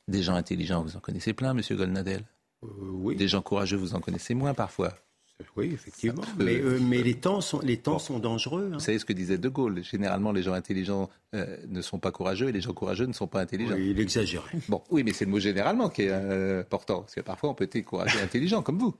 [0.07, 2.23] Des gens intelligents, vous en connaissez plein, Monsieur Golnadel.
[2.63, 3.15] Euh, oui.
[3.15, 4.93] Des gens courageux, vous en connaissez moins parfois.
[5.55, 6.23] Oui, effectivement.
[6.37, 8.71] Mais, euh, mais, les temps sont, les temps sont dangereux.
[8.71, 8.73] Hein.
[8.73, 12.11] Vous savez ce que disait De Gaulle Généralement, les gens intelligents euh, ne sont pas
[12.11, 13.75] courageux et les gens courageux ne sont pas intelligents.
[13.75, 14.57] Oui, il exagérait.
[14.67, 17.01] Bon, oui, mais c'est le mot généralement qui est important.
[17.01, 18.95] Parce que parfois, on peut être courageux et intelligent, comme vous.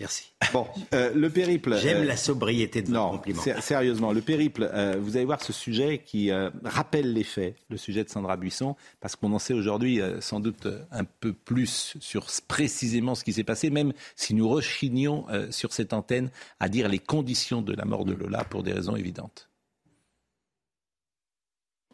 [0.00, 0.30] Merci.
[0.52, 1.76] Bon, euh, le périple.
[1.82, 3.42] J'aime euh, la sobriété de non, votre compliment.
[3.42, 7.56] sé- sérieusement, le périple, euh, vous allez voir ce sujet qui euh, rappelle les faits,
[7.68, 11.32] le sujet de Sandra Buisson, parce qu'on en sait aujourd'hui euh, sans doute un peu
[11.32, 16.30] plus sur précisément ce qui s'est passé, même si nous rechignons euh, sur cette antenne
[16.60, 19.48] à dire les conditions de la mort de Lola pour des raisons évidentes.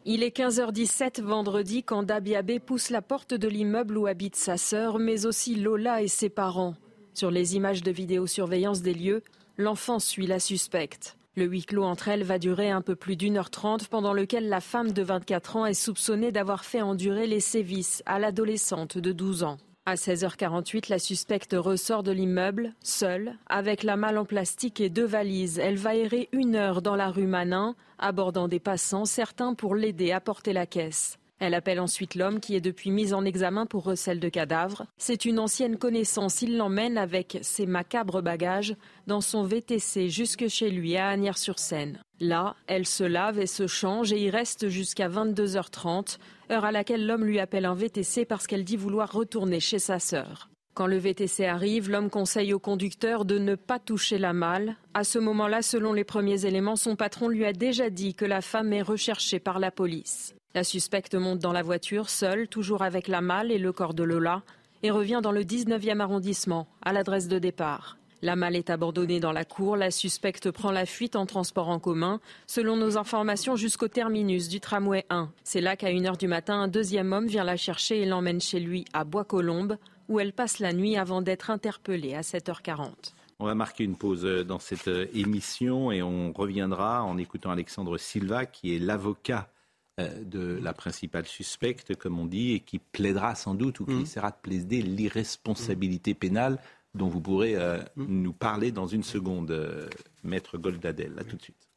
[0.07, 4.99] Il est 15h17 vendredi quand Dabiabé pousse la porte de l'immeuble où habite sa sœur,
[4.99, 6.75] mais aussi Lola et ses parents.
[7.15, 9.23] Sur les images de vidéosurveillance des lieux,
[9.57, 11.15] l'enfant suit la suspecte.
[11.37, 14.49] Le huis clos entre elles va durer un peu plus d'une heure trente, pendant lequel
[14.49, 19.13] la femme de 24 ans est soupçonnée d'avoir fait endurer les sévices à l'adolescente de
[19.13, 19.57] 12 ans.
[19.85, 25.05] À 16h48, la suspecte ressort de l'immeuble, seule, avec la malle en plastique et deux
[25.05, 25.57] valises.
[25.57, 30.11] Elle va errer une heure dans la rue Manin, abordant des passants, certains pour l'aider
[30.11, 31.17] à porter la caisse.
[31.39, 34.85] Elle appelle ensuite l'homme qui est depuis mis en examen pour recel de cadavres.
[34.97, 36.41] C'est une ancienne connaissance.
[36.41, 41.99] Il l'emmène avec ses macabres bagages dans son VTC jusque chez lui à Agnières-sur-Seine.
[42.21, 46.17] Là, elle se lave et se change et y reste jusqu'à 22h30,
[46.51, 49.99] heure à laquelle l'homme lui appelle un VTC parce qu'elle dit vouloir retourner chez sa
[49.99, 50.49] sœur.
[50.73, 54.75] Quand le VTC arrive, l'homme conseille au conducteur de ne pas toucher la malle.
[54.93, 58.41] À ce moment-là, selon les premiers éléments, son patron lui a déjà dit que la
[58.41, 60.34] femme est recherchée par la police.
[60.55, 64.03] La suspecte monte dans la voiture, seule, toujours avec la malle et le corps de
[64.03, 64.41] Lola,
[64.83, 67.97] et revient dans le 19e arrondissement, à l'adresse de départ.
[68.21, 71.79] La malle est abandonnée dans la cour, la suspecte prend la fuite en transport en
[71.79, 75.29] commun, selon nos informations jusqu'au terminus du tramway 1.
[75.43, 78.61] C'est là qu'à 1h du matin, un deuxième homme vient la chercher et l'emmène chez
[78.61, 79.75] lui à Bois-Colombes,
[80.07, 82.91] où elle passe la nuit avant d'être interpellée à 7h40.
[83.39, 87.51] On va marquer une pause euh, dans cette euh, émission et on reviendra en écoutant
[87.51, 89.49] Alexandre Silva, qui est l'avocat
[89.97, 94.31] de la principale suspecte, comme on dit, et qui plaidera sans doute ou qui essaiera
[94.31, 96.59] de plaider l'irresponsabilité pénale
[96.95, 99.87] dont vous pourrez euh, nous parler dans une seconde, euh,
[100.23, 101.13] Maître Goldadel.
[101.19, 101.67] À tout de suite.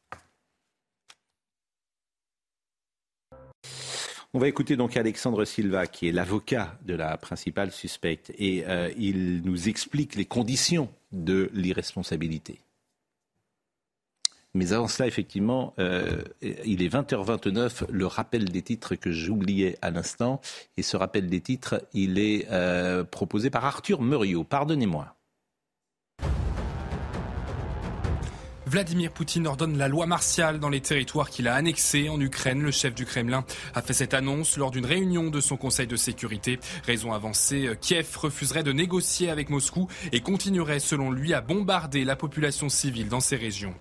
[4.33, 8.91] On va écouter donc Alexandre Silva, qui est l'avocat de la principale suspecte, et euh,
[8.95, 12.59] il nous explique les conditions de l'irresponsabilité.
[14.55, 19.91] Mais avant cela, effectivement, euh, il est 20h29, le rappel des titres que j'oubliais à
[19.91, 20.41] l'instant,
[20.77, 24.43] et ce rappel des titres, il est euh, proposé par Arthur Muriot.
[24.43, 25.18] Pardonnez-moi.
[28.69, 32.61] Vladimir Poutine ordonne la loi martiale dans les territoires qu'il a annexés en Ukraine.
[32.61, 35.95] Le chef du Kremlin a fait cette annonce lors d'une réunion de son Conseil de
[35.95, 36.59] sécurité.
[36.85, 42.15] Raison avancée, Kiev refuserait de négocier avec Moscou et continuerait selon lui à bombarder la
[42.15, 43.73] population civile dans ces régions.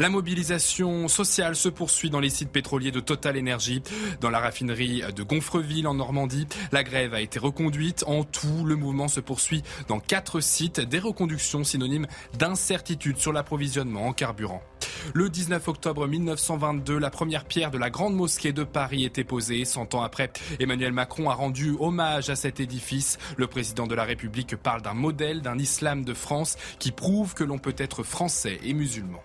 [0.00, 3.82] La mobilisation sociale se poursuit dans les sites pétroliers de Total Energy.
[4.20, 8.02] Dans la raffinerie de Gonfreville en Normandie, la grève a été reconduite.
[8.08, 10.80] En tout, le mouvement se poursuit dans quatre sites.
[10.80, 14.12] Des reconductions synonymes d'incertitude sur l'approvisionnement en
[15.12, 19.64] Le 19 octobre 1922, la première pierre de la Grande Mosquée de Paris était posée.
[19.64, 23.18] Cent ans après, Emmanuel Macron a rendu hommage à cet édifice.
[23.36, 27.44] Le président de la République parle d'un modèle, d'un islam de France qui prouve que
[27.44, 29.20] l'on peut être français et musulman.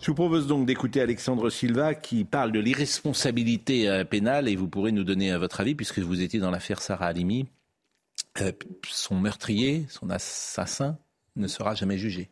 [0.00, 4.68] Je vous propose donc d'écouter Alexandre Silva qui parle de l'irresponsabilité euh, pénale et vous
[4.68, 7.46] pourrez nous donner euh, votre avis puisque vous étiez dans l'affaire Sarah Halimi.
[8.40, 8.52] Euh,
[8.88, 10.96] son meurtrier, son assassin
[11.36, 12.30] ne sera jamais jugé.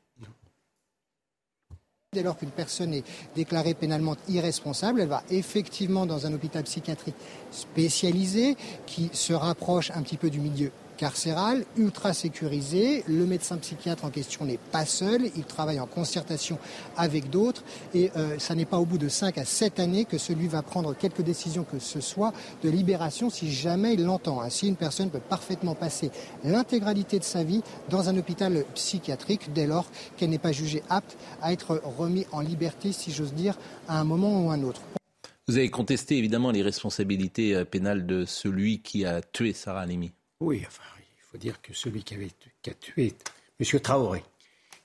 [2.14, 7.14] Dès lors qu'une personne est déclarée pénalement irresponsable, elle va effectivement dans un hôpital psychiatrique
[7.50, 8.56] spécialisé
[8.86, 13.04] qui se rapproche un petit peu du milieu carcéral, ultra sécurisé.
[13.08, 16.58] Le médecin psychiatre en question n'est pas seul, il travaille en concertation
[16.96, 17.62] avec d'autres
[17.94, 20.60] et euh, ça n'est pas au bout de 5 à 7 années que celui va
[20.60, 24.42] prendre quelques décisions que ce soit de libération si jamais il l'entend.
[24.42, 26.10] Ainsi, une personne peut parfaitement passer
[26.44, 31.16] l'intégralité de sa vie dans un hôpital psychiatrique dès lors qu'elle n'est pas jugée apte
[31.40, 33.56] à être remise en liberté, si j'ose dire,
[33.86, 34.82] à un moment ou à un autre.
[35.46, 40.12] Vous avez contesté évidemment les responsabilités euh, pénales de celui qui a tué Sarah Halimi.
[40.40, 42.30] Oui, enfin, il faut dire que celui qui, avait,
[42.62, 43.14] qui a tué
[43.60, 43.80] M.
[43.80, 44.22] Traoré,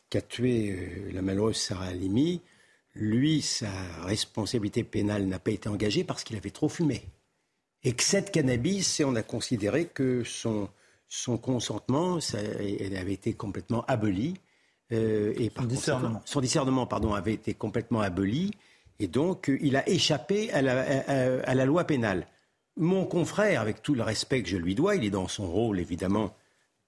[0.10, 2.42] qui a tué euh, la malheureuse Sarah Halimi,
[2.96, 3.72] lui, sa
[4.04, 7.04] responsabilité pénale n'a pas été engagée parce qu'il avait trop fumé.
[7.84, 10.70] Excès de cannabis, et on a considéré que son,
[11.08, 14.36] son consentement ça, elle avait été complètement aboli.
[14.92, 16.22] Euh, et par Son discernement.
[16.26, 18.52] son discernement pardon, avait été complètement aboli.
[19.00, 22.28] Et donc, il a échappé à la, à- à la loi pénale.
[22.78, 25.80] Mon confrère, avec tout le respect que je lui dois, il est dans son rôle
[25.80, 26.36] évidemment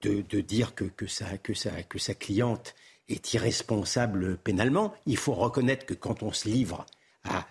[0.02, 2.74] de, dire que, sa, cliente
[3.08, 4.92] est irresponsable pénalement.
[5.06, 6.86] Il faut reconnaître que quand on se livre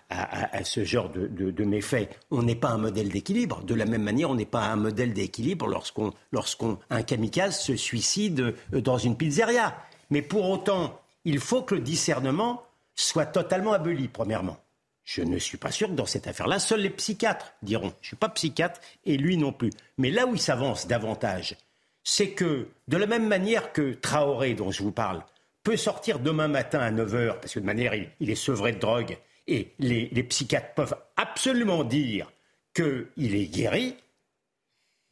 [0.08, 2.08] à, ce genre de, méfaits.
[2.30, 3.62] On n'est pas un modèle d'équilibre.
[3.62, 7.76] De la même manière, on n'est pas un modèle d'équilibre lorsqu'on, lorsqu'on un kamikaze se
[7.76, 9.76] suicide euh, dans une pizzeria.
[10.10, 12.62] Mais pour autant, il faut que le discernement
[12.94, 14.56] soit totalement aboli, premièrement.
[15.06, 17.92] Je ne suis pas sûr que dans cette affaire-là, seuls les psychiatres diront.
[18.00, 19.70] Je ne suis pas psychiatre et lui non plus.
[19.98, 21.56] Mais là où il s'avance davantage,
[22.02, 25.24] c'est que, de la même manière que Traoré, dont je vous parle,
[25.62, 29.16] peut sortir demain matin à 9h, parce que de manière, il, est sevré de drogue,
[29.46, 32.32] et les, psychiatres peuvent absolument dire
[32.74, 33.94] qu'il est guéri,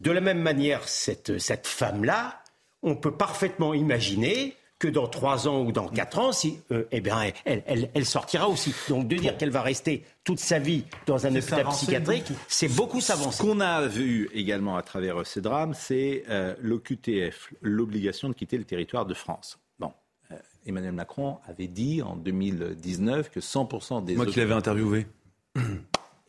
[0.01, 2.43] de la même manière, cette, cette femme-là,
[2.83, 7.01] on peut parfaitement imaginer que dans trois ans ou dans quatre ans, si, euh, eh
[7.01, 8.75] bien, elle, sortira aussi.
[8.91, 13.01] Donc de dire qu'elle va rester toute sa vie dans un hôpital psychiatrique, c'est beaucoup
[13.01, 13.39] s'avancer.
[13.39, 18.59] Ce qu'on a vu également à travers ces drames, c'est euh, l'OQTF, l'obligation de quitter
[18.59, 19.59] le territoire de France.
[19.79, 19.93] Bon,
[20.31, 24.17] euh, Emmanuel Macron avait dit en 2019 que 100% des...
[24.17, 25.07] Moi qui l'avais interviewé.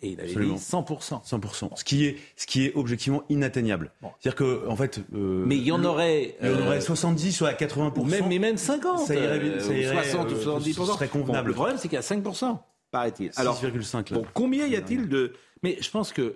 [0.01, 1.25] Et il avait dit 100%.
[1.25, 1.77] 100%.
[1.77, 3.91] Ce qui est, ce qui est objectivement inatteignable.
[4.01, 4.99] C'est-à-dire que, en fait.
[5.13, 6.35] Euh, mais il y en aurait.
[6.41, 8.05] Il y en aurait 70 soit 80%.
[8.05, 9.07] Même, mais même 50.
[9.07, 10.85] Ça irait, ça irait 60 ou 70%.
[10.85, 11.49] Ce serait convenable.
[11.49, 12.57] le problème, c'est qu'il y a 5%,
[12.91, 13.29] paraît-il.
[13.29, 14.13] 6,5.
[14.13, 15.33] Bon, combien y a-t-il de.
[15.63, 16.35] Mais je pense que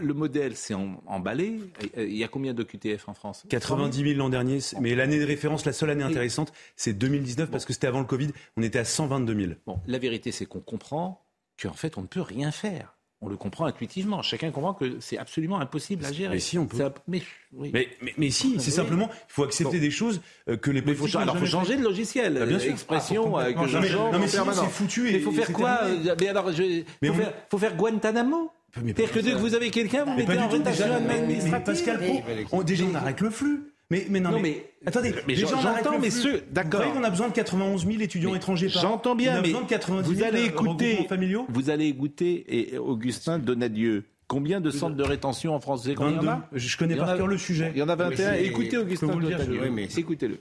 [0.00, 0.74] le modèle s'est
[1.06, 1.58] emballé.
[1.98, 3.44] Il y a combien de QTF en France?
[3.48, 4.60] 90 000 l'an dernier.
[4.80, 8.06] Mais l'année de référence, la seule année intéressante, c'est 2019 parce que c'était avant le
[8.06, 8.28] Covid.
[8.56, 9.52] On était à 122 000.
[9.66, 11.26] Bon, la vérité, c'est qu'on comprend
[11.60, 14.22] qu'en fait, on ne peut rien faire on le comprend intuitivement.
[14.22, 16.34] Chacun comprend que c'est absolument impossible à gérer.
[16.34, 16.78] Mais si, on peut.
[17.08, 21.14] Mais, mais, si, c'est simplement, il faut accepter des choses euh, que les politiques.
[21.20, 22.34] Il faut, faut changer de logiciel.
[22.34, 22.70] Bah, bien sûr.
[22.70, 25.10] Expression ah, que non, mais sinon, c'est foutu.
[25.10, 29.20] Il faut faire quoi euh, Mais alors, il faut, faire, faut faire Guantanamo C'est-à-dire que
[29.20, 31.52] dès que vous avez quelqu'un, vous mettez en rétention administrative.
[31.52, 33.74] Mais Pascal Pro, déjà on arrête le flux.
[33.90, 36.80] Mais, mais non, mais, attendez, mais j'entends, mais ceux, d'accord.
[36.80, 40.22] Vous voyez qu'on a besoin de 91 000 étudiants étrangers par J'entends bien, mais vous
[40.22, 41.08] allez écouter,
[41.48, 46.44] vous allez écouter, et Augustin Donadieu, Combien de centres de rétention en France Combien 22.
[46.52, 47.72] Je connais par cœur le sujet.
[47.74, 48.34] Il y en a 21.
[48.34, 49.60] Écoutez Augustin Donadieu.
[49.98, 50.38] Écoutez-le.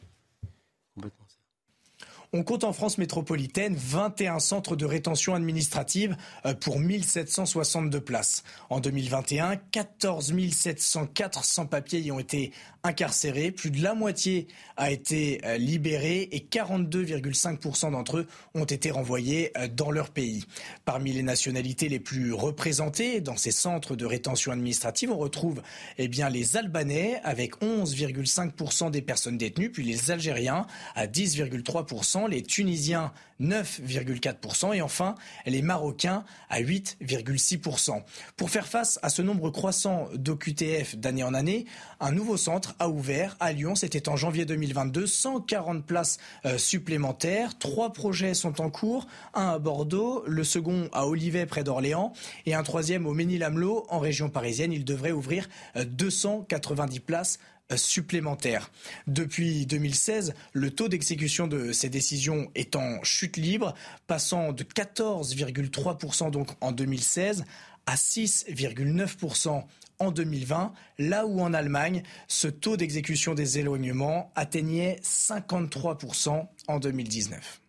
[2.31, 6.15] On compte en France métropolitaine 21 centres de rétention administrative
[6.45, 8.43] euh, pour 1762 places.
[8.69, 12.51] En 2021, 14 704 sans-papiers y ont été
[12.83, 13.51] incarcérés.
[13.51, 19.51] Plus de la moitié a été euh, libérée et 42,5% d'entre eux ont été renvoyés
[19.57, 20.45] euh, dans leur pays.
[20.85, 25.63] Parmi les nationalités les plus représentées dans ces centres de rétention administrative, on retrouve
[25.97, 32.43] eh bien, les Albanais avec 11,5% des personnes détenues, puis les Algériens à 10,3%, les
[32.43, 38.03] Tunisiens 9,4% et enfin les Marocains à 8,6%.
[38.35, 41.65] Pour faire face à ce nombre croissant d'OQTF d'année en année,
[41.99, 47.57] un nouveau centre a ouvert à Lyon, c'était en janvier 2022, 140 places euh, supplémentaires.
[47.57, 52.13] Trois projets sont en cours, un à Bordeaux, le second à Olivet près d'Orléans
[52.45, 54.73] et un troisième au Ménil-Amelot en région parisienne.
[54.73, 57.39] Il devrait ouvrir 290 euh, places
[57.77, 58.71] supplémentaires.
[59.07, 63.73] Depuis 2016, le taux d'exécution de ces décisions est en chute libre,
[64.07, 67.45] passant de 14,3% donc en 2016
[67.85, 69.63] à 6,9%
[69.99, 77.61] en 2020, là où en Allemagne, ce taux d'exécution des éloignements atteignait 53% en 2019.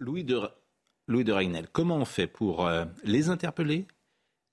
[0.00, 0.40] Louis de,
[1.06, 3.86] Louis Ragnel, comment on fait pour euh, les interpeller,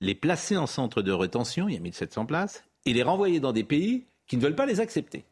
[0.02, 3.54] les placer en centre de rétention, il y a 1700 places, et les renvoyer dans
[3.54, 5.26] des pays qui ne veulent pas les accepter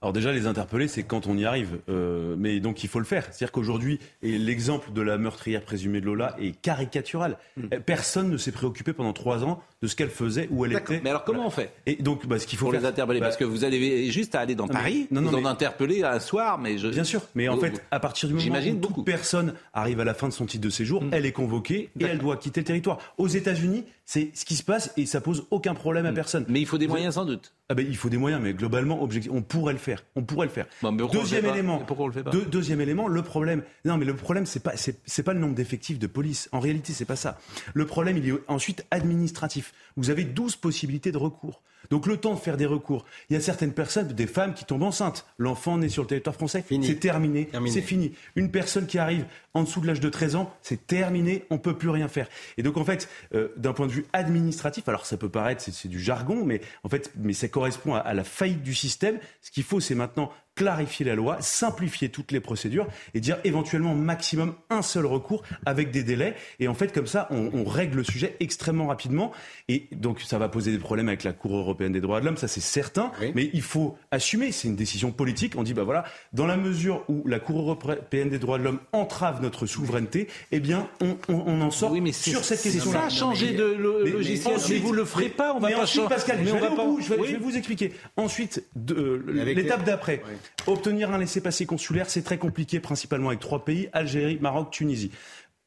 [0.00, 1.80] alors déjà, les interpeller, c'est quand on y arrive.
[1.88, 3.24] Euh, mais donc, il faut le faire.
[3.24, 7.36] C'est-à-dire qu'aujourd'hui, l'exemple de la meurtrière présumée de Lola est caricatural.
[7.56, 7.66] Hmm.
[7.74, 11.00] Euh, personne ne s'est préoccupé pendant trois ans de ce qu'elle faisait, où elle était.
[11.02, 13.36] Mais alors, comment on fait Et donc, bah, ce qu'il faut Pour les interpeller, parce
[13.36, 16.18] bah, que vous allez juste à aller dans Paris, non, non, vous en interpeller un
[16.18, 16.88] soir, mais je...
[16.88, 18.94] Bien sûr, mais en fait, à partir du moment où beaucoup.
[18.94, 21.10] toute personne arrive à la fin de son titre de séjour, hmm.
[21.12, 22.98] elle est convoquée et elle doit quitter le territoire.
[23.18, 26.14] Aux États-Unis, c'est ce qui se passe et ça pose aucun problème à hmm.
[26.14, 26.44] personne.
[26.48, 27.52] Mais il faut des moyens sans doute.
[27.70, 30.02] Ah ben, il faut des moyens, mais globalement, on pourrait le faire.
[30.16, 30.66] On pourrait le faire.
[31.12, 31.78] deuxième élément.
[31.86, 33.62] Pourquoi on le fait pas Deuxième élément, le problème.
[33.84, 36.48] Non, mais le problème, c'est pas, c'est pas le nombre d'effectifs de police.
[36.52, 37.38] En réalité, c'est pas ça.
[37.74, 39.67] Le problème, il est ensuite administratif.
[39.96, 41.62] Vous avez 12 possibilités de recours.
[41.90, 43.04] Donc le temps de faire des recours.
[43.30, 45.26] Il y a certaines personnes, des femmes qui tombent enceintes.
[45.38, 48.12] L'enfant né sur le territoire français, c'est terminé, c'est fini.
[48.36, 49.24] Une personne qui arrive
[49.54, 52.28] en dessous de l'âge de 13 ans, c'est terminé, on peut plus rien faire.
[52.56, 55.88] Et donc en fait, euh, d'un point de vue administratif, alors ça peut paraître, c'est
[55.88, 59.18] du jargon, mais en fait, mais ça correspond à, à la faillite du système.
[59.42, 63.94] Ce qu'il faut, c'est maintenant clarifier la loi, simplifier toutes les procédures et dire éventuellement
[63.94, 66.34] maximum un seul recours avec des délais.
[66.58, 69.30] Et en fait, comme ça, on, on règle le sujet extrêmement rapidement.
[69.68, 72.36] Et donc, ça va poser des problèmes avec la Cour européenne des droits de l'homme,
[72.36, 73.12] ça c'est certain.
[73.34, 75.54] Mais il faut assumer, c'est une décision politique.
[75.56, 78.80] On dit, bah voilà, dans la mesure où la Cour européenne des droits de l'homme
[78.92, 83.02] entrave notre souveraineté, eh bien, on, on, on en sort sur cette question-là.
[83.02, 84.54] ça, changer de lo- Mais- mais logiciel.
[84.54, 86.14] ensuite- Si vous le ferez mais- pas, on va mais pas ensuite, changer.
[86.14, 87.26] Pascal, Mais je on vais va aller au pas- bout, je vais, Oui.
[87.28, 87.92] je vais vous expliquer.
[88.16, 90.22] Ensuite, de- euh, l'étape les- d'après,
[90.66, 95.10] obtenir un laissez-passer consulaire, c'est très compliqué, principalement avec trois pays Algérie, Maroc, Tunisie.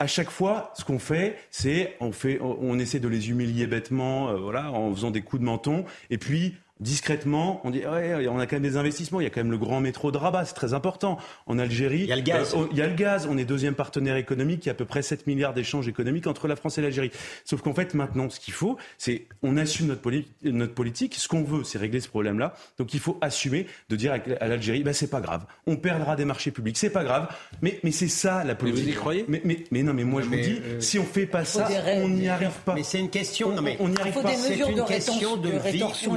[0.01, 4.29] À chaque fois, ce qu'on fait, c'est on fait, on, essaie de les humilier bêtement,
[4.29, 8.39] euh, voilà, en faisant des coups de menton, et puis discrètement, on dit ouais, on
[8.39, 9.22] a quand même des investissements.
[9.22, 11.17] Il y a quand même le grand métro de Rabat, c'est très important.
[11.48, 12.56] En Algérie, il y a le gaz.
[12.72, 13.28] il y a le gaz.
[13.30, 14.65] On est deuxième partenaire économique.
[14.65, 17.12] Il y a à peu près 7 milliards d'échanges économiques entre la France et l'Algérie.
[17.46, 21.15] Sauf qu'en fait, maintenant, ce qu'il faut, c'est on assume notre, poli- notre politique.
[21.15, 22.54] Ce qu'on veut, c'est régler ce problème-là.
[22.78, 25.46] Donc, il faut assumer de dire à l'Algérie, bah, c'est pas grave.
[25.67, 27.28] On perdra des marchés publics, c'est pas grave.
[27.62, 28.84] Mais, mais c'est ça la politique.
[28.86, 29.26] vous y croyez?
[29.28, 31.46] Mais, mais, mais non, mais moi, je Mais, vous dis, euh, si on fait pas
[31.46, 31.67] ça,
[31.98, 32.74] on n'y arrive pas.
[32.74, 33.50] Mais c'est une question.
[33.50, 34.30] On- non, mais on n'y arrive pas.
[34.34, 36.15] C'est une de question rétention- de de rétorsion ou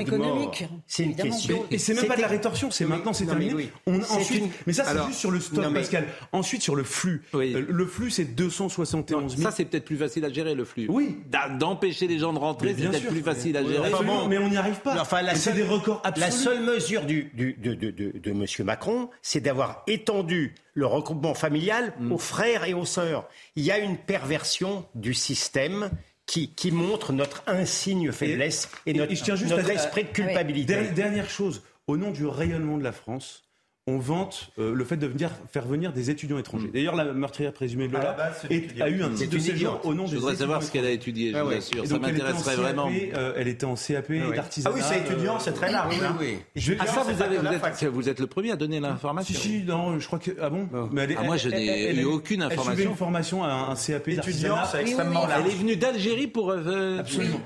[0.86, 1.64] C'est une question.
[1.70, 3.54] Et c'est même pas de la rétorsion, c'est maintenant, c'est terminé.
[3.54, 3.70] oui.
[3.86, 5.40] On, C'est ensuite, une- Mais ça, c'est juste sur le
[5.70, 6.06] mais- Pascal.
[6.32, 7.22] Ensuite, sur le flux.
[7.34, 9.48] Euh, Le flux, c'est 271 000.
[9.50, 10.86] Ça, c'est peut-être plus facile à gérer, le flux.
[10.88, 11.18] Oui.
[11.58, 13.90] D'empêcher les gens de rentrer, Mais c'est peut-être plus facile à gérer.
[14.28, 15.00] mais on n'y arrive pas.
[15.00, 16.24] Enfin, c'est seule- des records absolus.
[16.26, 18.44] La seule mesure du, du- de, de, de, de M.
[18.64, 22.12] Macron, c'est d'avoir étendu le regroupement familial Mm.
[22.12, 23.28] aux frères et aux sœurs.
[23.56, 25.90] Il y a une perversion du système
[26.26, 30.08] qui, qui montre notre insigne faiblesse et, notre, je tiens juste notre à- esprit de
[30.08, 30.72] culpabilité.
[30.74, 33.43] Der- Dernière chose, au nom du rayonnement de la France,
[33.86, 36.70] on vante euh, le fait de venir, faire venir des étudiants étrangers.
[36.72, 39.52] D'ailleurs, la meurtrière présumée de Lola base, est- a eu un C'est titre de séjour
[39.74, 39.80] étudiante.
[39.84, 41.86] au nom Je des voudrais savoir ce qu'elle a étudié, je Ah vous assure.
[41.86, 42.90] Ça donc, elle était en m'intéresserait CAP, vraiment.
[43.14, 44.74] euh, elle était en CAP d'artisanat.
[44.74, 45.94] Ah oui, c'est étudiant, c'est très large.
[46.02, 46.16] hein.
[46.56, 49.34] Étudiant, Ah, ça, vous, avez, vous, êtes, vous êtes le premier à donner l'information.
[49.38, 50.30] Si, si, non, je crois que.
[50.40, 52.90] Ah bon Mais elle est- Ah, moi, je n'ai eu elle- aucune Elle suivait information.
[52.90, 54.16] une formation à un, un CAP Étudiant,
[54.56, 54.68] d'artisanat.
[54.72, 55.42] c'est extrêmement large.
[55.44, 56.50] Elle est venue d'Algérie pour.
[56.52, 57.40] euh, Absolument.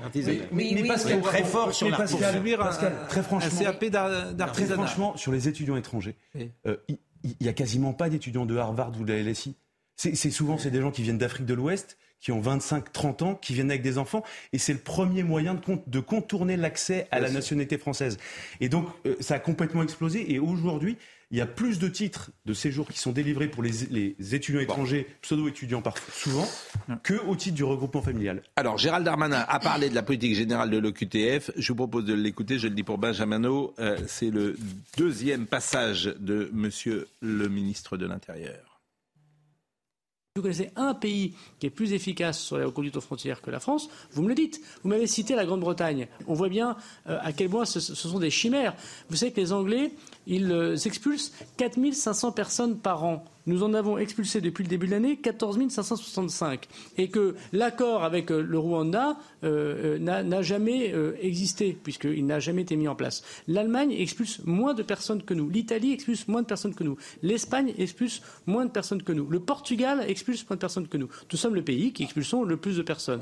[0.53, 1.19] Mais, Pascal.
[1.21, 5.49] Très fort sur la Pascal, un- très un franchement, CAP d'ar- Très franchement, sur les
[5.49, 6.51] étudiants étrangers, Oui.
[6.65, 6.97] euh, il
[7.39, 9.57] il y, a quasiment pas d'étudiants de Harvard ou de la LSI.
[9.97, 13.35] C'est c'est souvent c'est des gens qui viennent d'Afrique de l'Ouest, qui ont 25-30 ans,
[13.35, 17.09] qui viennent avec des enfants, et c'est le premier moyen de, con- de contourner l'accès
[17.11, 18.17] à la nationalité française.
[18.61, 20.33] Et donc euh, ça a complètement explosé.
[20.33, 20.97] Et aujourd'hui,
[21.31, 24.61] il y a plus de titres de séjour qui sont délivrés pour les, les étudiants
[24.61, 26.47] étrangers, pseudo-étudiants parfois, souvent,
[27.03, 28.41] que au titre du regroupement familial.
[28.55, 31.51] Alors, Gérald Darmanin a parlé de la politique générale de l'OQTF.
[31.55, 32.57] Je vous propose de l'écouter.
[32.57, 33.73] Je le dis pour Benjamino.
[33.79, 34.57] Euh, C'est le
[34.97, 38.68] deuxième passage de Monsieur le ministre de l'Intérieur.
[40.39, 43.59] Vous connaissez un pays qui est plus efficace sur la reconduite aux frontières que la
[43.59, 44.61] France, vous me le dites.
[44.83, 46.07] Vous m'avez cité la Grande-Bretagne.
[46.27, 46.77] On voit bien
[47.09, 48.73] euh, à quel point ce, ce sont des chimères.
[49.09, 49.91] Vous savez que les Anglais,
[50.27, 53.25] ils euh, expulsent 4500 personnes par an.
[53.49, 56.67] Nous en avons expulsé depuis le début de l'année 14 565.
[56.99, 62.61] Et que l'accord avec euh, le Rwanda euh, euh, n'a jamais existé, puisqu'il n'a jamais
[62.61, 63.23] été mis en place.
[63.47, 65.49] L'Allemagne expulse moins de personnes que nous.
[65.49, 66.97] L'Italie expulse moins de personnes que nous.
[67.23, 69.27] L'Espagne expulse moins de personnes que nous.
[69.27, 71.09] Le Portugal expulse moins de personnes que nous.
[71.31, 73.21] Nous sommes le pays qui expulsons le plus de personnes.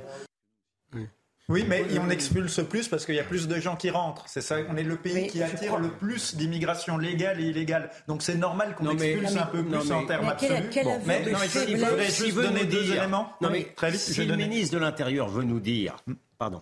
[1.50, 4.26] Oui, mais on expulse plus parce qu'il y a plus de gens qui rentrent.
[4.28, 7.46] C'est ça, on est le pays Mais qui attire crois- le plus d'immigration légale et
[7.46, 7.90] illégale.
[8.10, 10.56] Donc c'est normal qu'on mais- expulse un peu plus en termes absolus.
[10.72, 11.38] quel mais non,
[11.70, 13.32] il faudrait juste donner deux dire- éléments.
[13.40, 15.96] Non, Oui, mais très vite, si je le ministre de l'Intérieur veut nous dire.
[16.38, 16.60] Pardon.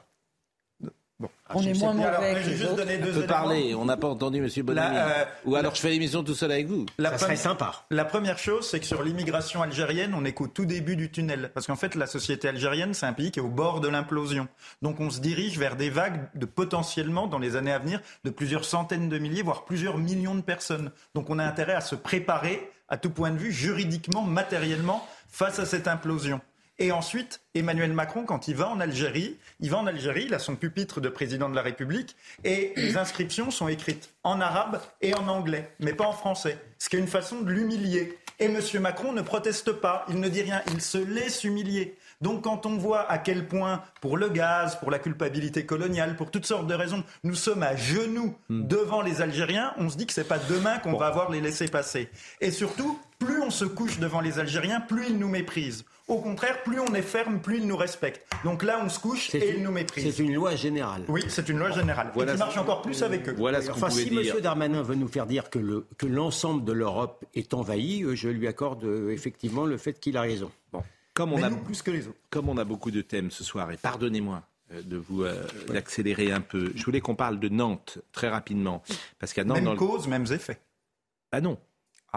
[1.54, 3.73] On est moins mauvais juste deux On peut parler.
[3.73, 4.95] On n'a pas entendu Bonamy.
[4.95, 6.86] La, euh, Ou alors je fais l'émission tout seul avec vous.
[6.97, 7.86] La Ça serait sympa.
[7.89, 11.51] La première chose, c'est que sur l'immigration algérienne, on est qu'au tout début du tunnel.
[11.54, 14.49] Parce qu'en fait, la société algérienne, c'est un pays qui est au bord de l'implosion.
[14.82, 18.30] Donc on se dirige vers des vagues de potentiellement, dans les années à venir, de
[18.30, 20.91] plusieurs centaines de milliers, voire plusieurs millions de personnes.
[21.13, 25.60] Donc on a intérêt à se préparer, à tout point de vue, juridiquement, matériellement, face
[25.60, 26.41] à cette implosion.
[26.77, 30.39] Et ensuite, Emmanuel Macron, quand il va en Algérie, il va en Algérie, il a
[30.39, 35.13] son pupitre de président de la République, et les inscriptions sont écrites en arabe et
[35.13, 36.57] en anglais, mais pas en français.
[36.77, 38.17] Ce qui est une façon de l'humilier.
[38.39, 38.59] Et M.
[38.81, 41.97] Macron ne proteste pas, il ne dit rien, il se laisse humilier.
[42.19, 46.31] Donc quand on voit à quel point, pour le gaz, pour la culpabilité coloniale, pour
[46.31, 50.11] toutes sortes de raisons, nous sommes à genoux devant les Algériens, on se dit que
[50.11, 52.09] c'est pas demain qu'on va avoir les laisser passer.
[52.41, 52.99] Et surtout,
[53.45, 55.86] on se couche devant les Algériens, plus ils nous méprisent.
[56.08, 58.25] Au contraire, plus on est ferme, plus ils nous respectent.
[58.43, 60.15] Donc là, on se couche et une- ils nous méprisent.
[60.15, 61.03] C'est une loi générale.
[61.08, 62.12] Oui, c'est une loi générale.
[62.13, 63.34] Voilà et qui marche encore plus avec eux.
[63.38, 64.36] Voilà ce qu'on Enfin, si dire.
[64.36, 64.41] M.
[64.41, 68.29] Darmanin veut nous faire dire que le- que l'ensemble de l'Europe est envahi, euh, je
[68.29, 70.51] lui accorde euh, effectivement le fait qu'il a raison.
[70.71, 70.84] Bon,
[71.15, 72.17] comme on Mais a nous, plus que les autres.
[72.29, 76.31] comme on a beaucoup de thèmes ce soir, et pardonnez-moi euh, de vous euh, d'accélérer
[76.31, 78.84] un peu, je voulais qu'on parle de Nantes très rapidement,
[79.17, 80.60] parce qu'à Nantes, Même dans le- cause, mêmes effets.
[81.31, 81.58] Ah non.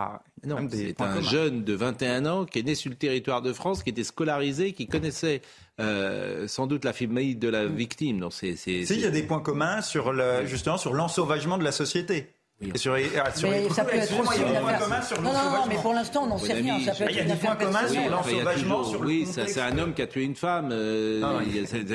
[0.01, 3.53] Ah, non, c'est un jeune de 21 ans qui est né sur le territoire de
[3.53, 5.43] France, qui était scolarisé, qui connaissait
[5.81, 8.21] euh, sans doute la famille de la victime.
[8.21, 11.65] Donc c'est, si, il y a des points communs sur le, justement sur l'ensauvagement de
[11.65, 12.31] la société.
[12.61, 12.73] Oui.
[12.77, 15.05] sur les, ah, sur mais les ça peut être aussi une affaire.
[15.05, 16.79] Sur non, non, non, mais pour l'instant, on n'en sait rien.
[16.81, 18.83] Ça peut être il y a des points communs sur l'ensauvagement.
[19.01, 20.71] Oui, c'est un homme qui a tué une femme.
[20.73, 21.41] Euh,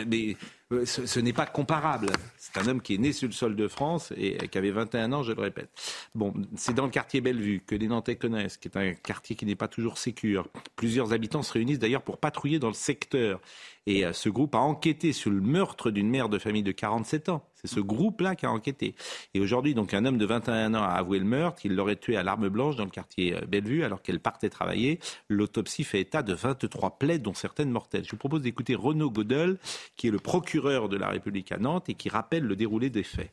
[0.08, 0.36] mais
[0.74, 2.08] euh, ce, n'est pas comparable.
[2.38, 5.12] C'est un homme qui est né sur le sol de France et qui avait 21
[5.13, 5.69] ans, je le répète.
[6.15, 9.46] Bon, c'est dans le quartier Bellevue que les Nantais connaissent, qui est un quartier qui
[9.46, 10.48] n'est pas toujours sécure.
[10.76, 13.40] Plusieurs habitants se réunissent d'ailleurs pour patrouiller dans le secteur.
[13.86, 17.29] Et euh, ce groupe a enquêté sur le meurtre d'une mère de famille de 47
[17.29, 17.48] ans.
[17.56, 18.96] C'est ce groupe-là qui a enquêté.
[19.34, 21.65] Et aujourd'hui, donc, un homme de 21 ans a avoué le meurtre.
[21.65, 25.00] Il l'aurait tué à l'arme blanche dans le quartier euh, Bellevue alors qu'elle partait travailler.
[25.29, 28.06] L'autopsie fait état de 23 plaies, dont certaines mortelles.
[28.06, 29.58] Je vous propose d'écouter Renaud Godel,
[29.96, 33.04] qui est le procureur de la République à Nantes et qui rappelle le déroulé des
[33.04, 33.31] faits.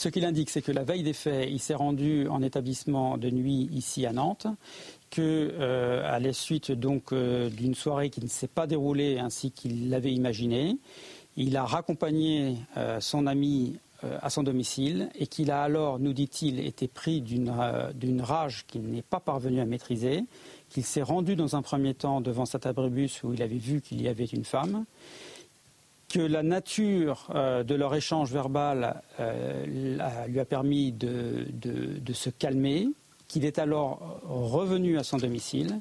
[0.00, 3.28] Ce qu'il indique, c'est que la veille des faits, il s'est rendu en établissement de
[3.28, 4.46] nuit ici à Nantes,
[5.10, 5.20] que
[5.52, 9.90] euh, à la suite donc euh, d'une soirée qui ne s'est pas déroulée ainsi qu'il
[9.90, 10.78] l'avait imaginé,
[11.36, 13.76] il a raccompagné euh, son ami
[14.22, 19.02] à son domicile et qu'il a alors, nous dit-il, été pris d'une rage qu'il n'est
[19.02, 20.24] pas parvenu à maîtriser,
[20.70, 24.00] qu'il s'est rendu dans un premier temps devant cet abribus où il avait vu qu'il
[24.00, 24.86] y avait une femme
[26.10, 31.46] que la nature euh, de leur échange verbal euh, lui a permis de,
[32.12, 32.88] se calmer,
[33.28, 35.80] qu'il est alors revenu à son domicile,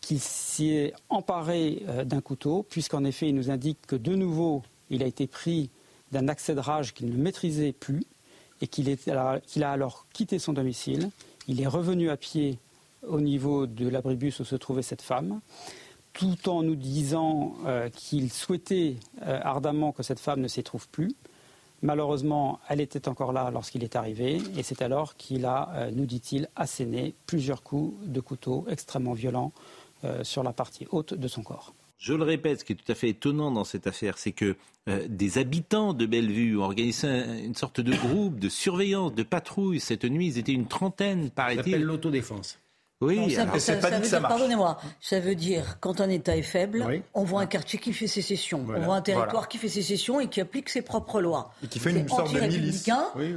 [0.00, 4.62] qu'il s'y est emparé euh, d'un couteau, puisqu'en effet il nous indique que de nouveau
[4.88, 5.68] il a été pris
[6.12, 8.04] d'un accès de rage qu'il ne maîtrisait plus
[8.62, 11.10] et qu'il a alors quitté son domicile.
[11.48, 12.58] Il est revenu à pied
[13.06, 15.40] au niveau de l'abribus où se trouvait cette femme
[16.12, 20.88] tout en nous disant euh, qu'il souhaitait euh, ardemment que cette femme ne s'y trouve
[20.88, 21.12] plus.
[21.82, 26.04] Malheureusement, elle était encore là lorsqu'il est arrivé, et c'est alors qu'il a, euh, nous
[26.04, 29.52] dit-il, asséné plusieurs coups de couteau extrêmement violents
[30.22, 31.74] sur la partie haute de son corps.
[31.98, 34.56] Je le répète, ce qui est tout à fait étonnant dans cette affaire, c'est que
[34.86, 37.06] des habitants de Bellevue ont organisé
[37.44, 39.78] une sorte de groupe de surveillance, de patrouille.
[39.78, 41.86] Cette nuit, ils étaient une trentaine, paraît-il.
[43.00, 44.02] Ça s'appelle l'autodéfense.
[44.02, 47.78] Oui, ça, Pardonnez-moi, ça veut dire quand un État est faible, on voit un quartier
[47.78, 51.20] qui fait sécession, on voit un territoire qui fait sécession et qui applique ses propres
[51.20, 51.52] lois.
[51.64, 52.88] Et qui fait une sorte de milice.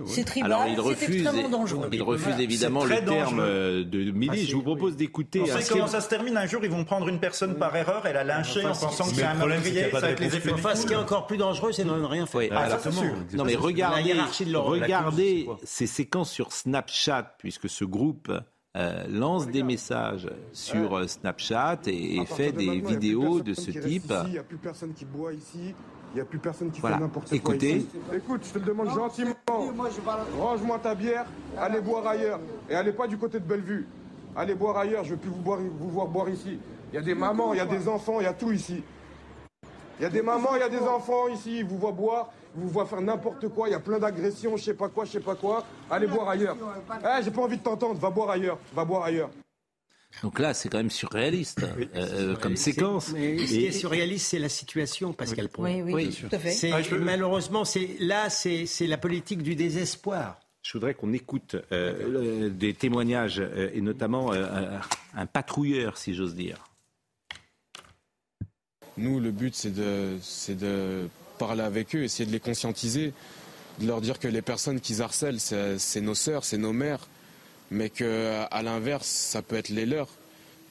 [0.08, 1.90] C'est tribal, c'est extrêmement dangereux.
[1.92, 4.50] Il refuse évidemment le terme euh, de milice.
[4.50, 5.40] Je vous propose d'écouter.
[5.40, 8.06] Vous savez comment ça se termine Un jour, ils vont prendre une personne par erreur
[8.06, 9.92] et la lyncher en pensant que c'est un meurtrier.
[9.92, 12.50] Ça les effets Ce qui est encore plus dangereux, c'est de ne rien faire.
[12.52, 12.68] Ah,
[13.34, 14.14] non, mais regardez,
[14.56, 18.32] regardez ces séquences sur Snapchat, puisque ce groupe
[18.76, 24.12] euh, lance des messages sur euh, Snapchat et, fait des vidéos de ce type.
[24.26, 25.76] Il n'y a plus personne qui boit ici.
[26.12, 27.38] Il n'y a plus personne qui fait n'importe quoi.
[27.38, 27.86] Écoutez.
[28.16, 29.36] Écoute, je te le demande gentiment.
[30.40, 31.26] Range-moi ta bière,
[31.60, 32.40] allez boire ailleurs.
[32.68, 33.88] Et allez pas du côté de Bellevue.
[34.36, 36.58] Allez boire ailleurs, je ne veux plus vous, boire, vous voir boire ici.
[36.92, 38.84] Il y a des mamans, il y a des enfants, il y a tout ici.
[40.00, 42.32] Il y a des mamans, il y a des enfants ici, ils vous voient boire
[42.56, 45.12] vous voit faire n'importe quoi, il y a plein d'agressions, je sais pas quoi, je
[45.12, 45.66] sais pas quoi.
[45.90, 46.58] Allez boire ailleurs.
[47.04, 49.30] Eh, j'ai pas envie de t'entendre, va boire ailleurs, va boire ailleurs.
[50.22, 53.12] Donc là, c'est quand même surréaliste euh, euh, comme séquence.
[53.14, 55.64] Mais ce qui est surréaliste, c'est la situation, Pascal Pro.
[55.64, 56.72] Oui, oui, tout à fait.
[56.72, 57.64] Ah, malheureusement,
[58.00, 60.40] là, c'est la politique du désespoir.
[60.62, 66.64] Je voudrais qu'on écoute euh, des témoignages, et notamment un patrouilleur, si j'ose dire.
[68.96, 73.14] Nous, le but, c'est de, de parler avec eux, essayer de les conscientiser,
[73.80, 77.08] de leur dire que les personnes qu'ils harcèlent, c'est nos sœurs, c'est nos mères,
[77.72, 80.10] mais qu'à l'inverse, ça peut être les leurs.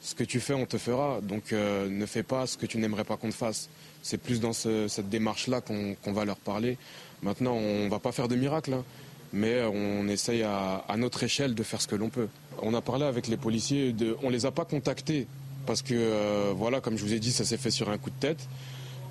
[0.01, 1.21] Ce que tu fais, on te fera.
[1.23, 3.69] Donc euh, ne fais pas ce que tu n'aimerais pas qu'on te fasse.
[4.03, 6.77] C'est plus dans cette démarche-là qu'on va leur parler.
[7.23, 8.85] Maintenant, on ne va pas faire de miracle, hein,
[9.33, 12.29] mais on essaye à, notre échelle de faire ce que l'on peut.
[12.63, 13.95] On a parlé avec les policiers,
[14.25, 15.29] on les a pas contactés
[15.67, 18.11] parce que, euh, voilà, comme je vous ai dit, ça s'est fait sur un coup
[18.11, 18.49] de tête.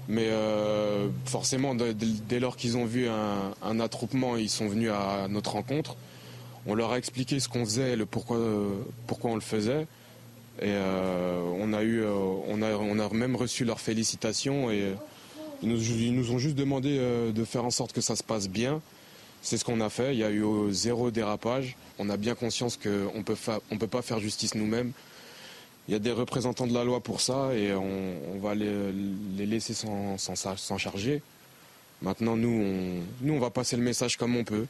[0.07, 5.51] Mais euh, forcément, dès lors qu'ils ont vu un, attroupement, ils sont venus à notre
[5.51, 5.95] rencontre.
[6.65, 8.37] On leur a expliqué ce qu'on faisait, le pourquoi,
[9.07, 9.87] pourquoi on le faisait.
[10.61, 12.13] Et euh, on, a eu, euh,
[12.47, 14.69] on, a, on a même reçu leurs félicitations.
[14.69, 14.93] Et
[15.63, 16.99] ils nous, nous ont juste demandé
[17.33, 18.81] de faire en sorte que ça se passe bien.
[19.41, 20.13] C'est ce qu'on a fait.
[20.13, 21.77] Il y a eu zéro dérapage.
[21.97, 24.91] On a bien conscience qu'on ne peut pas faire justice nous-mêmes
[25.87, 28.91] il y a des représentants de la loi pour ça et on, va les,
[29.37, 31.21] laisser s'en charger.
[32.01, 34.65] Maintenant, nous on, nous, on va passer le message comme on peut,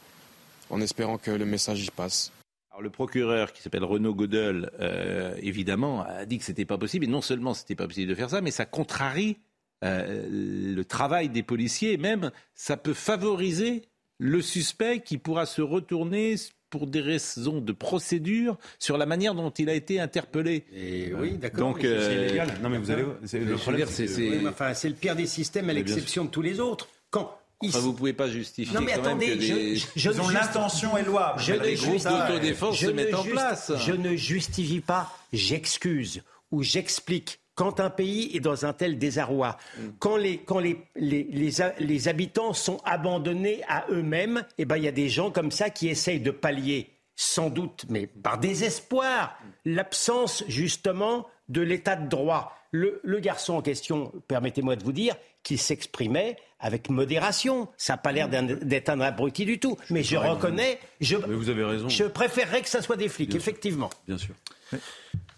[0.69, 2.31] en espérant que le message y passe.
[2.71, 6.77] Alors, le procureur, qui s'appelle Renaud Godel, euh, évidemment, a dit que ce n'était pas
[6.77, 7.05] possible.
[7.05, 9.37] Et non seulement ce n'était pas possible de faire ça, mais ça contrarie
[9.83, 11.97] euh, le travail des policiers.
[11.97, 13.83] même, ça peut favoriser
[14.19, 16.35] le suspect qui pourra se retourner
[16.71, 20.65] pour des raisons de procédure sur la manière dont il a été interpellé.
[20.73, 21.67] Et oui, d'accord.
[21.73, 22.49] Donc, mais c'est- euh, c'est illégal.
[22.63, 23.05] Non, mais vous avez.
[23.25, 24.15] c'est- je Le problème, c'est- c'est.
[24.15, 26.87] c'est- Oui, enfin, c'est le pire des systèmes à l'exception de tous les autres.
[27.11, 29.85] Quand Enfin, vous pouvez pas justifier Non mais quand même attendez, que je, des- je-
[29.95, 31.39] je Ils ne ont l'intention est louable.
[31.39, 33.71] Je ne les groupes justifie- d'autodéfense je se ne mettent en justi- place.
[33.77, 37.39] Je ne justifie pas, j'excuse ou j'explique.
[37.55, 39.81] Quand un pays est dans un tel désarroi, Mm.
[39.99, 44.77] quand, les, quand les, les, les, ha- les habitants sont abandonnés à eux-mêmes, eh ben,
[44.77, 48.37] il y a des gens comme ça qui essayent de pallier, sans doute, mais par
[48.39, 52.55] désespoir, l'absence justement de l'état de droit.
[52.71, 57.67] Le, le garçon en question, permettez-moi de vous dire, qu'il s'exprimait avec modération.
[57.75, 59.75] Ça n'a pas l'air d'être un abruti du tout.
[59.89, 61.89] Mais je reconnais, je, Mais vous avez raison.
[61.89, 63.89] je préférerais que ça soit des flics, effectivement.
[64.07, 64.33] Bien sûr.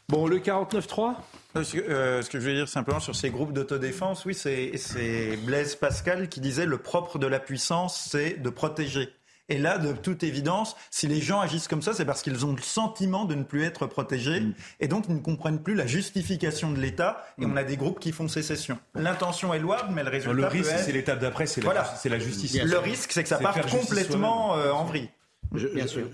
[0.10, 1.16] Bon, le 49-3
[1.64, 5.38] Ce que, euh, ce que je veux dire simplement sur ces groupes d'autodéfense, oui, c'est
[5.45, 9.10] Blaise Pascal qui disait le propre de la puissance, c'est de protéger.
[9.49, 12.54] Et là, de toute évidence, si les gens agissent comme ça, c'est parce qu'ils ont
[12.54, 14.41] le sentiment de ne plus être protégés,
[14.80, 17.99] et donc ils ne comprennent plus la justification de l'État, et on a des groupes
[17.99, 18.80] qui font sécession.
[18.95, 21.86] L'intention est louable, mais le résultat Le risque, être- c'est l'étape d'après, c'est la, Voilà.
[21.97, 22.56] c'est la justice.
[22.64, 25.10] Le risque, c'est que ça parte complètement euh, en vrille.
[25.54, 26.08] Je- Bien je- sûr.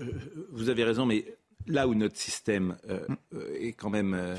[0.52, 1.24] Vous avez raison, mais
[1.70, 3.00] là où notre système euh,
[3.34, 4.36] euh, est quand même euh,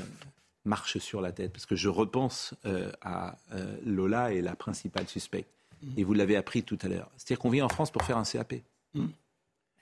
[0.64, 5.08] marche sur la tête, parce que je repense euh, à euh, Lola et la principale
[5.08, 5.50] suspecte,
[5.96, 7.10] et vous l'avez appris tout à l'heure.
[7.16, 8.54] C'est-à-dire qu'on vient en France pour faire un CAP.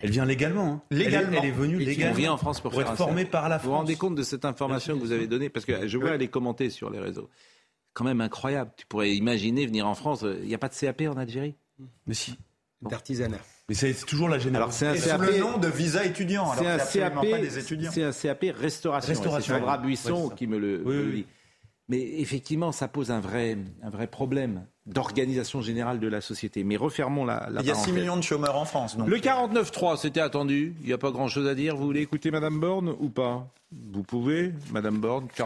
[0.03, 0.72] Elle vient légalement.
[0.72, 0.82] hein.
[0.90, 1.38] Elle est- Légalement.
[1.42, 2.14] Elle, est venue On légalement.
[2.16, 3.32] vient en France pour, Pour faire être un formée CAP.
[3.32, 5.51] par la Vous vous rendez compte de cette information que vous avez donnée?
[5.51, 7.28] Parce que je vois elle est commentée sur les réseaux.
[7.92, 8.70] Quand même incroyable.
[8.78, 10.22] Tu pourrais imaginer venir en France.
[10.24, 11.55] Il n'y a pas de CAP en Algérie?
[12.07, 12.38] Mais si.
[12.80, 13.40] D'artisanat.
[13.71, 16.77] Mais c'est toujours la Alors c'est un sous le nom de visa étudiant, C'est un
[16.79, 17.93] CAP, pas des étudiants.
[17.93, 19.09] c'est un CAP restauration.
[19.14, 19.79] Restauration, C'est Sandra.
[19.79, 21.12] Buisson qui me le, Oui, me le oui.
[21.18, 21.27] dit.
[21.89, 26.64] Mais effectivement, ça pose un vrai, un vrai problème d'organisation générale de la société.
[26.64, 27.95] Mais refermons la, la Il y a 6 parenthèse.
[27.95, 28.97] millions de chômeurs en France.
[28.97, 29.07] Donc.
[29.09, 30.75] Le 49.3, c'était attendu.
[30.81, 31.77] Il n'y a pas grand-chose à dire.
[31.77, 33.47] Vous voulez écouter Madame Borne ou pas?
[33.93, 35.43] Vous pouvez, Madame Borne, Si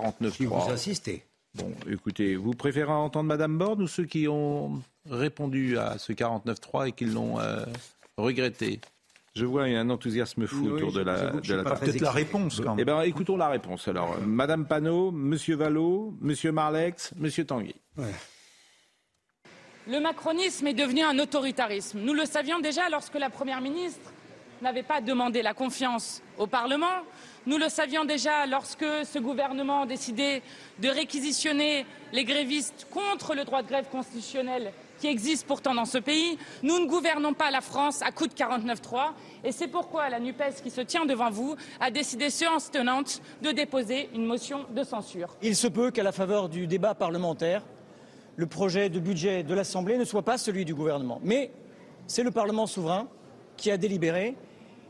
[0.46, 0.72] vous 49.3.
[0.72, 1.24] insistez.
[1.56, 6.88] Bon, écoutez, vous préférez entendre Madame Borne ou ceux qui ont répondu à ce 49.3
[6.88, 7.64] et qui l'ont euh,
[8.16, 8.80] regretté
[9.34, 12.00] Je vois, il y a un enthousiasme fou Oui, autour de la, de la Peut-être
[12.00, 12.86] la réponse quand Eh même.
[12.86, 13.88] bien, écoutons la réponse.
[13.88, 17.74] Alors, Madame Panot, Monsieur Vallot, Monsieur Marlex, Monsieur Tanguy.
[19.86, 22.00] Le macronisme est devenu un autoritarisme.
[22.00, 24.12] Nous le savions déjà lorsque la Première ministre
[24.62, 27.02] n'avait pas demandé la confiance au Parlement.
[27.46, 30.40] Nous le savions déjà lorsque ce gouvernement a décidé
[30.78, 34.72] de réquisitionner les grévistes contre le droit de grève constitutionnel
[35.04, 36.38] qui existe pourtant dans ce pays.
[36.62, 39.12] Nous ne gouvernons pas la France à coup de 49-3
[39.44, 43.50] et c'est pourquoi la NUPES qui se tient devant vous a décidé séance tenante de
[43.50, 45.36] déposer une motion de censure.
[45.42, 47.62] Il se peut qu'à la faveur du débat parlementaire,
[48.36, 51.20] le projet de budget de l'Assemblée ne soit pas celui du gouvernement.
[51.22, 51.50] Mais
[52.06, 53.06] c'est le Parlement souverain
[53.58, 54.36] qui a délibéré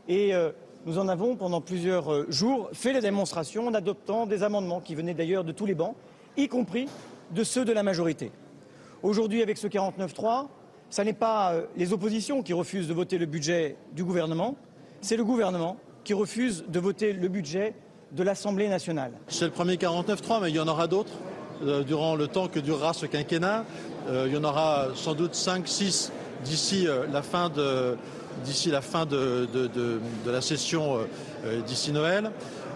[0.07, 0.51] et euh,
[0.85, 4.95] nous en avons pendant plusieurs euh, jours fait la démonstration en adoptant des amendements qui
[4.95, 5.93] venaient d'ailleurs de tous les bancs,
[6.37, 6.87] y compris
[7.31, 8.31] de ceux de la majorité.
[9.05, 10.47] Aujourd'hui, avec ce 49-3,
[10.89, 14.55] ce n'est pas euh, les oppositions qui refusent de voter le budget du gouvernement,
[14.99, 17.75] c'est le gouvernement qui refuse de voter le budget
[18.13, 19.11] de l'Assemblée nationale.
[19.27, 21.13] C'est le premier 49-3, mais il y en aura d'autres
[21.61, 23.65] euh, durant le temps que durera ce quinquennat.
[24.09, 26.11] Euh, il y en aura sans doute 5, 6
[26.43, 27.97] d'ici la fin de,
[28.43, 29.47] d'ici la, fin de,
[30.25, 31.03] la session, euh,
[31.45, 32.31] euh, d'ici Noël.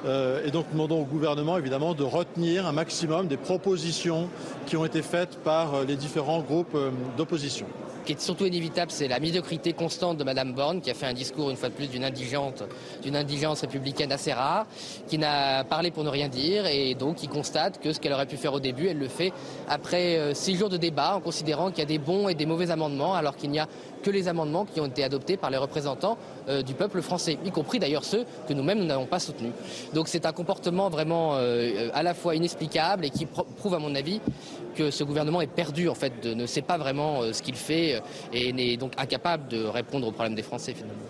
[0.05, 4.30] Euh, et donc demandons au gouvernement évidemment de retenir un maximum des propositions
[4.66, 6.78] qui ont été faites par les différents groupes
[7.18, 7.66] d'opposition.
[8.10, 11.05] Ce qui est surtout inévitable, c'est la médiocrité constante de Madame Borne, qui a fait
[11.05, 12.64] un discours, une fois de plus, d'une indigente,
[13.03, 14.66] d'une indigence républicaine assez rare,
[15.07, 18.26] qui n'a parlé pour ne rien dire, et donc qui constate que ce qu'elle aurait
[18.26, 19.32] pu faire au début, elle le fait
[19.68, 22.47] après euh, six jours de débat, en considérant qu'il y a des bons et des
[22.47, 23.68] mauvais amendements, alors qu'il n'y a
[24.01, 27.51] que les amendements qui ont été adoptés par les représentants euh, du peuple français, y
[27.51, 29.51] compris d'ailleurs ceux que nous-mêmes nous n'avons pas soutenus.
[29.93, 33.80] Donc c'est un comportement vraiment euh, à la fois inexplicable et qui pr- prouve, à
[33.80, 34.20] mon avis,
[34.80, 37.55] que ce gouvernement est perdu, en fait, de, ne sait pas vraiment euh, ce qu'il
[37.55, 37.99] fait euh,
[38.32, 41.03] et n'est donc incapable de répondre aux problèmes des Français, finalement.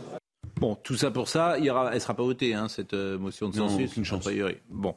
[0.60, 2.94] Bon, tout ça pour ça, il y aura, elle ne sera pas votée, hein, cette
[2.94, 3.88] euh, motion de censure.
[3.88, 4.28] aucune chance.
[4.70, 4.96] Bon,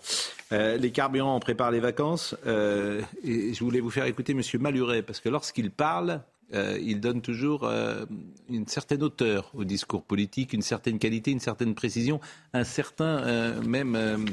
[0.53, 2.35] Euh, les carburants, on prépare les vacances.
[2.47, 6.21] euh, et je voulais vous faire écouter Monsieur Maluret, parce que lorsqu'il parle,
[6.55, 8.05] euh, il donne toujours euh,
[8.51, 12.21] une certaine hauteur au discours politique, une certaine qualité, une certaine précision,
[12.53, 14.27] un certain euh, même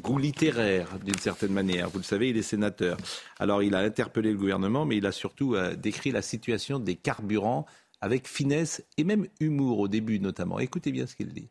[0.00, 1.88] goût littéraire, d'une certaine manière.
[1.90, 2.96] Vous le savez, il est sénateur.
[3.38, 7.66] Alors, il a interpellé le gouvernement, mais il a surtout décrit la situation des carburants
[8.00, 10.58] avec finesse et même humour au début notamment.
[10.58, 11.48] Écoutez bien ce qu'il dit.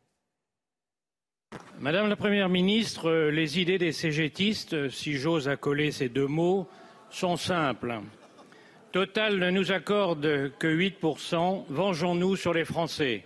[1.79, 6.67] Madame la Première ministre, les idées des cégétistes, si j'ose accoler ces deux mots,
[7.09, 8.01] sont simples.
[8.91, 13.23] Total ne nous accorde que 8%, vengeons-nous sur les Français.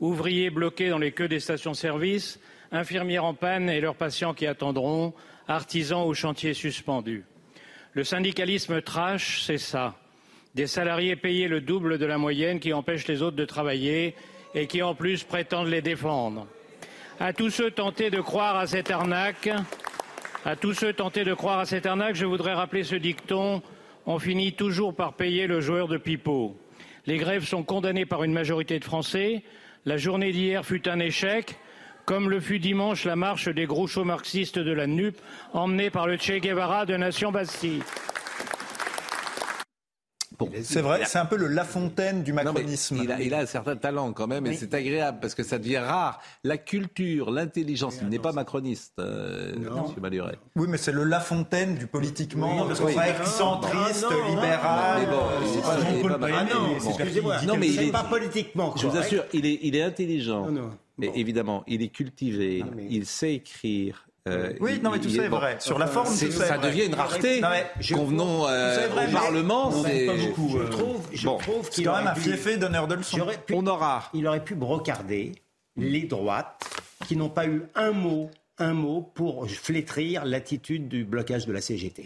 [0.00, 2.38] ouvriers bloqués dans les queues des stations-service,
[2.72, 5.14] infirmières en panne et leurs patients qui attendront,
[5.48, 7.24] artisans ou chantiers suspendus.
[7.94, 9.96] Le syndicalisme trash, c'est ça.
[10.54, 14.14] Des salariés payés le double de la moyenne qui empêchent les autres de travailler
[14.54, 16.46] et qui en plus prétendent les défendre.
[17.18, 19.48] À tous ceux tentés de croire à cette arnaque,
[20.44, 23.62] à tous ceux tentés de croire à cette arnaque, je voudrais rappeler ce dicton
[24.08, 26.56] on finit toujours par payer le joueur de pipeau.
[27.04, 29.42] Les grèves sont condamnées par une majorité de Français.
[29.84, 31.56] La journée d'hier fut un échec,
[32.06, 35.20] comme le fut dimanche la marche des grouchos marxistes de la NUP,
[35.52, 37.82] emmenée par le Che Guevara de Nation Bastille.
[40.62, 42.98] C'est vrai, c'est un peu le La Fontaine du macronisme.
[43.20, 46.20] il, a, un certain talent quand même, et c'est agréable parce que ça devient rare.
[46.44, 49.70] La culture, l'intelligence, il n'est pas macroniste, euh, M.
[50.00, 50.38] Maluret.
[50.56, 55.08] Oui, mais c'est le La Fontaine du politiquement, parce qu'on va être centriste, libéral.
[57.46, 58.74] Non, mais il est pas politiquement.
[58.76, 60.48] Je vous assure, il est, il est intelligent.
[60.98, 65.28] Mais évidemment, il est cultivé, il sait écrire, euh, oui, non, mais tout ça est
[65.28, 65.56] vrai.
[65.60, 67.40] Sur la forme, ça devient une rareté.
[67.92, 70.58] Convenons euh, au Parlement, c'est pas beaucoup.
[70.60, 73.26] Je trouve, je trouve qu'il quand même un fiefé donneur de leçons.
[73.52, 74.10] On aura.
[74.14, 75.32] Il aurait pu brocarder
[75.76, 76.68] les droites
[77.06, 81.60] qui n'ont pas eu un mot, un mot pour flétrir l'attitude du blocage de la
[81.60, 82.04] CGT.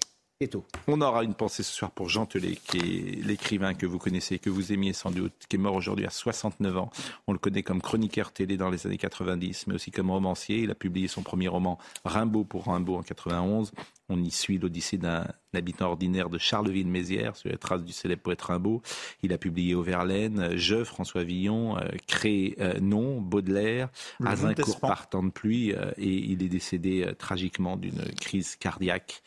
[0.87, 4.39] On aura une pensée ce soir pour Jean Telet, qui est l'écrivain que vous connaissez,
[4.39, 6.91] que vous aimiez sans doute, qui est mort aujourd'hui à 69 ans.
[7.27, 10.61] On le connaît comme chroniqueur télé dans les années 90, mais aussi comme romancier.
[10.61, 13.73] Il a publié son premier roman Rimbaud pour Rimbaud en 91.
[14.09, 18.43] On y suit l'odyssée d'un habitant ordinaire de Charleville-Mézières, sur les traces du célèbre poète
[18.43, 18.83] Rimbaud.
[19.23, 23.89] Il a publié Auverlaine, Je, François Villon, euh, Cré, euh, Non, Baudelaire,
[24.25, 29.23] Azincourt partant de pluie, euh, et il est décédé tragiquement d'une crise cardiaque.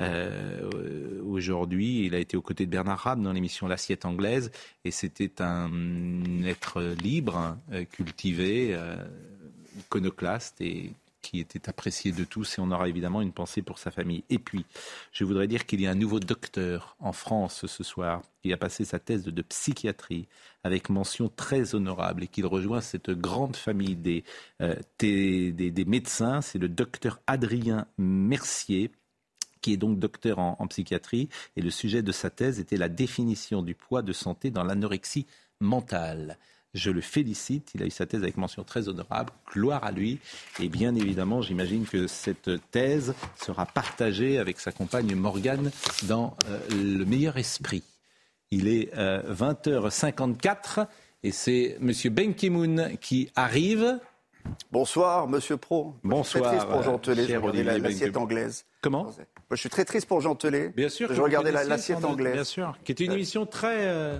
[0.00, 4.50] Euh, aujourd'hui, il a été aux côtés de Bernard Rab dans l'émission L'assiette anglaise,
[4.84, 8.96] et c'était un être libre, euh, cultivé, euh,
[9.78, 13.92] iconoclaste et qui était apprécié de tous et on aura évidemment une pensée pour sa
[13.92, 14.24] famille.
[14.28, 14.66] Et puis,
[15.12, 18.56] je voudrais dire qu'il y a un nouveau docteur en France ce soir qui a
[18.56, 20.26] passé sa thèse de, psychiatrie
[20.64, 24.24] avec mention très honorable et qu'il rejoint cette grande famille des,
[24.98, 26.40] des médecins.
[26.40, 28.90] C'est le docteur Adrien Mercier
[29.62, 31.28] qui est donc docteur en, psychiatrie.
[31.56, 35.26] Et le sujet de sa thèse était la définition du poids de santé dans l'anorexie
[35.60, 36.38] mentale.
[36.74, 40.20] Je le félicite, il a eu sa thèse avec mention très honorable, gloire à lui.
[40.58, 45.70] Et bien évidemment, j'imagine que cette thèse sera partagée avec sa compagne Morgane
[46.04, 47.82] dans euh, le meilleur esprit.
[48.50, 50.84] Il est 20h54 euh,
[51.22, 51.92] et c'est M.
[52.10, 53.98] Ben Ki-moon qui arrive.
[54.70, 55.94] Bonsoir, Monsieur Pro.
[56.02, 56.24] Bonsoir.
[56.24, 58.64] Je suis très triste pour Jean Telet, je l'assiette anglaise.
[58.80, 59.10] Comment?
[59.52, 60.72] Je suis très triste pour Jean Telet.
[60.76, 61.12] Bien sûr.
[61.12, 62.34] Je regardais l'assiette anglaise.
[62.34, 62.76] Bien sûr.
[62.84, 63.86] Qui était une émission très.
[63.86, 64.18] Euh,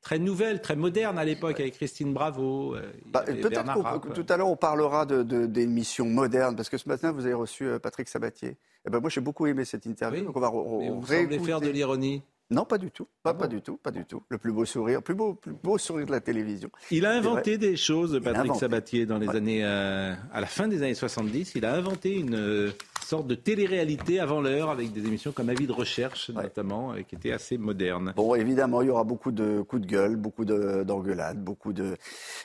[0.00, 2.74] très nouvelle, très moderne à l'époque avec Christine Bravo.
[2.74, 6.88] Euh, bah, peut-être que tout à l'heure on parlera d'émissions de, modernes parce que ce
[6.88, 8.56] matin vous avez reçu euh, Patrick Sabatier.
[8.86, 10.24] Eh ben moi j'ai beaucoup aimé cette interview.
[10.24, 11.02] donc on va vous
[11.44, 12.22] faire de l'ironie.
[12.50, 13.06] Non, pas du tout.
[13.22, 14.22] Pas, pas du tout, pas du tout.
[14.30, 16.70] Le plus beau sourire, plus beau, plus beau sourire de la télévision.
[16.90, 20.82] Il a inventé des choses, Patrick Sabatier, dans les années, euh, à la fin des
[20.82, 21.52] années 70.
[21.56, 22.70] Il a inventé une euh,
[23.08, 27.14] sorte de télé-réalité avant l'heure avec des émissions comme Avis de recherche, notamment, euh, qui
[27.14, 28.12] étaient assez modernes.
[28.16, 31.96] Bon, évidemment, il y aura beaucoup de coups de gueule, beaucoup d'engueulades, beaucoup de,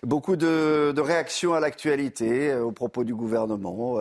[0.04, 4.00] beaucoup de, de réactions à l'actualité, aux propos du gouvernement,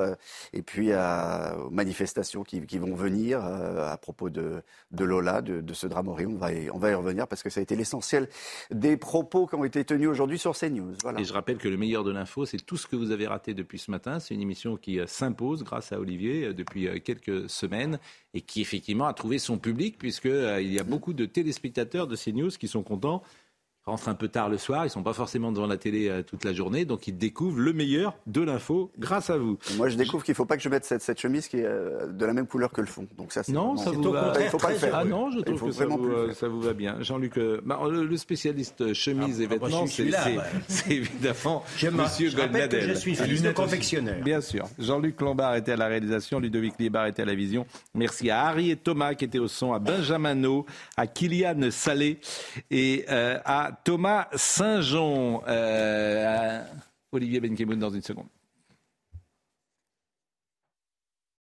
[0.52, 5.60] et puis à, aux manifestations qui, qui vont venir à propos de, de Lola, de,
[5.60, 8.28] de ce on va, y, on va y revenir parce que ça a été l'essentiel
[8.70, 10.94] des propos qui ont été tenus aujourd'hui sur CNews.
[11.02, 11.20] Voilà.
[11.20, 13.54] Et je rappelle que le meilleur de l'info, c'est tout ce que vous avez raté
[13.54, 14.20] depuis ce matin.
[14.20, 17.98] C'est une émission qui euh, s'impose grâce à Olivier euh, depuis euh, quelques semaines
[18.34, 22.50] et qui effectivement a trouvé son public puisqu'il y a beaucoup de téléspectateurs de CNews
[22.50, 23.22] qui sont contents
[23.84, 26.44] rentrent un peu tard le soir, ils sont pas forcément devant la télé euh, toute
[26.44, 29.58] la journée, donc ils découvrent le meilleur de l'info grâce à vous.
[29.76, 32.06] Moi, je découvre qu'il faut pas que je mette cette, cette, chemise qui est euh,
[32.06, 33.08] de la même couleur que le fond.
[33.16, 34.34] Donc ça, non, ça vous va.
[34.40, 34.94] Il faut pas le faire.
[34.94, 36.96] Ah non, je trouve que ça vous, euh, ça vous, va bien.
[37.00, 39.86] Jean-Luc, bah, le spécialiste chemise ah, et bah, vêtements,
[40.68, 42.88] c'est évidemment je Monsieur Goldnadel.
[42.88, 44.22] Je suis fils de confectionneur.
[44.22, 44.68] Bien sûr.
[44.78, 47.66] Jean-Luc Lombard était à la réalisation, Ludovic Libar était à la vision.
[47.94, 50.32] Merci à Harry et Thomas qui étaient au son, à Benjamin
[50.96, 52.18] à Kylian Salé
[52.70, 55.42] et à Thomas Saint-Jean.
[55.46, 56.64] Euh,
[57.12, 58.26] Olivier Benkemoun dans une seconde.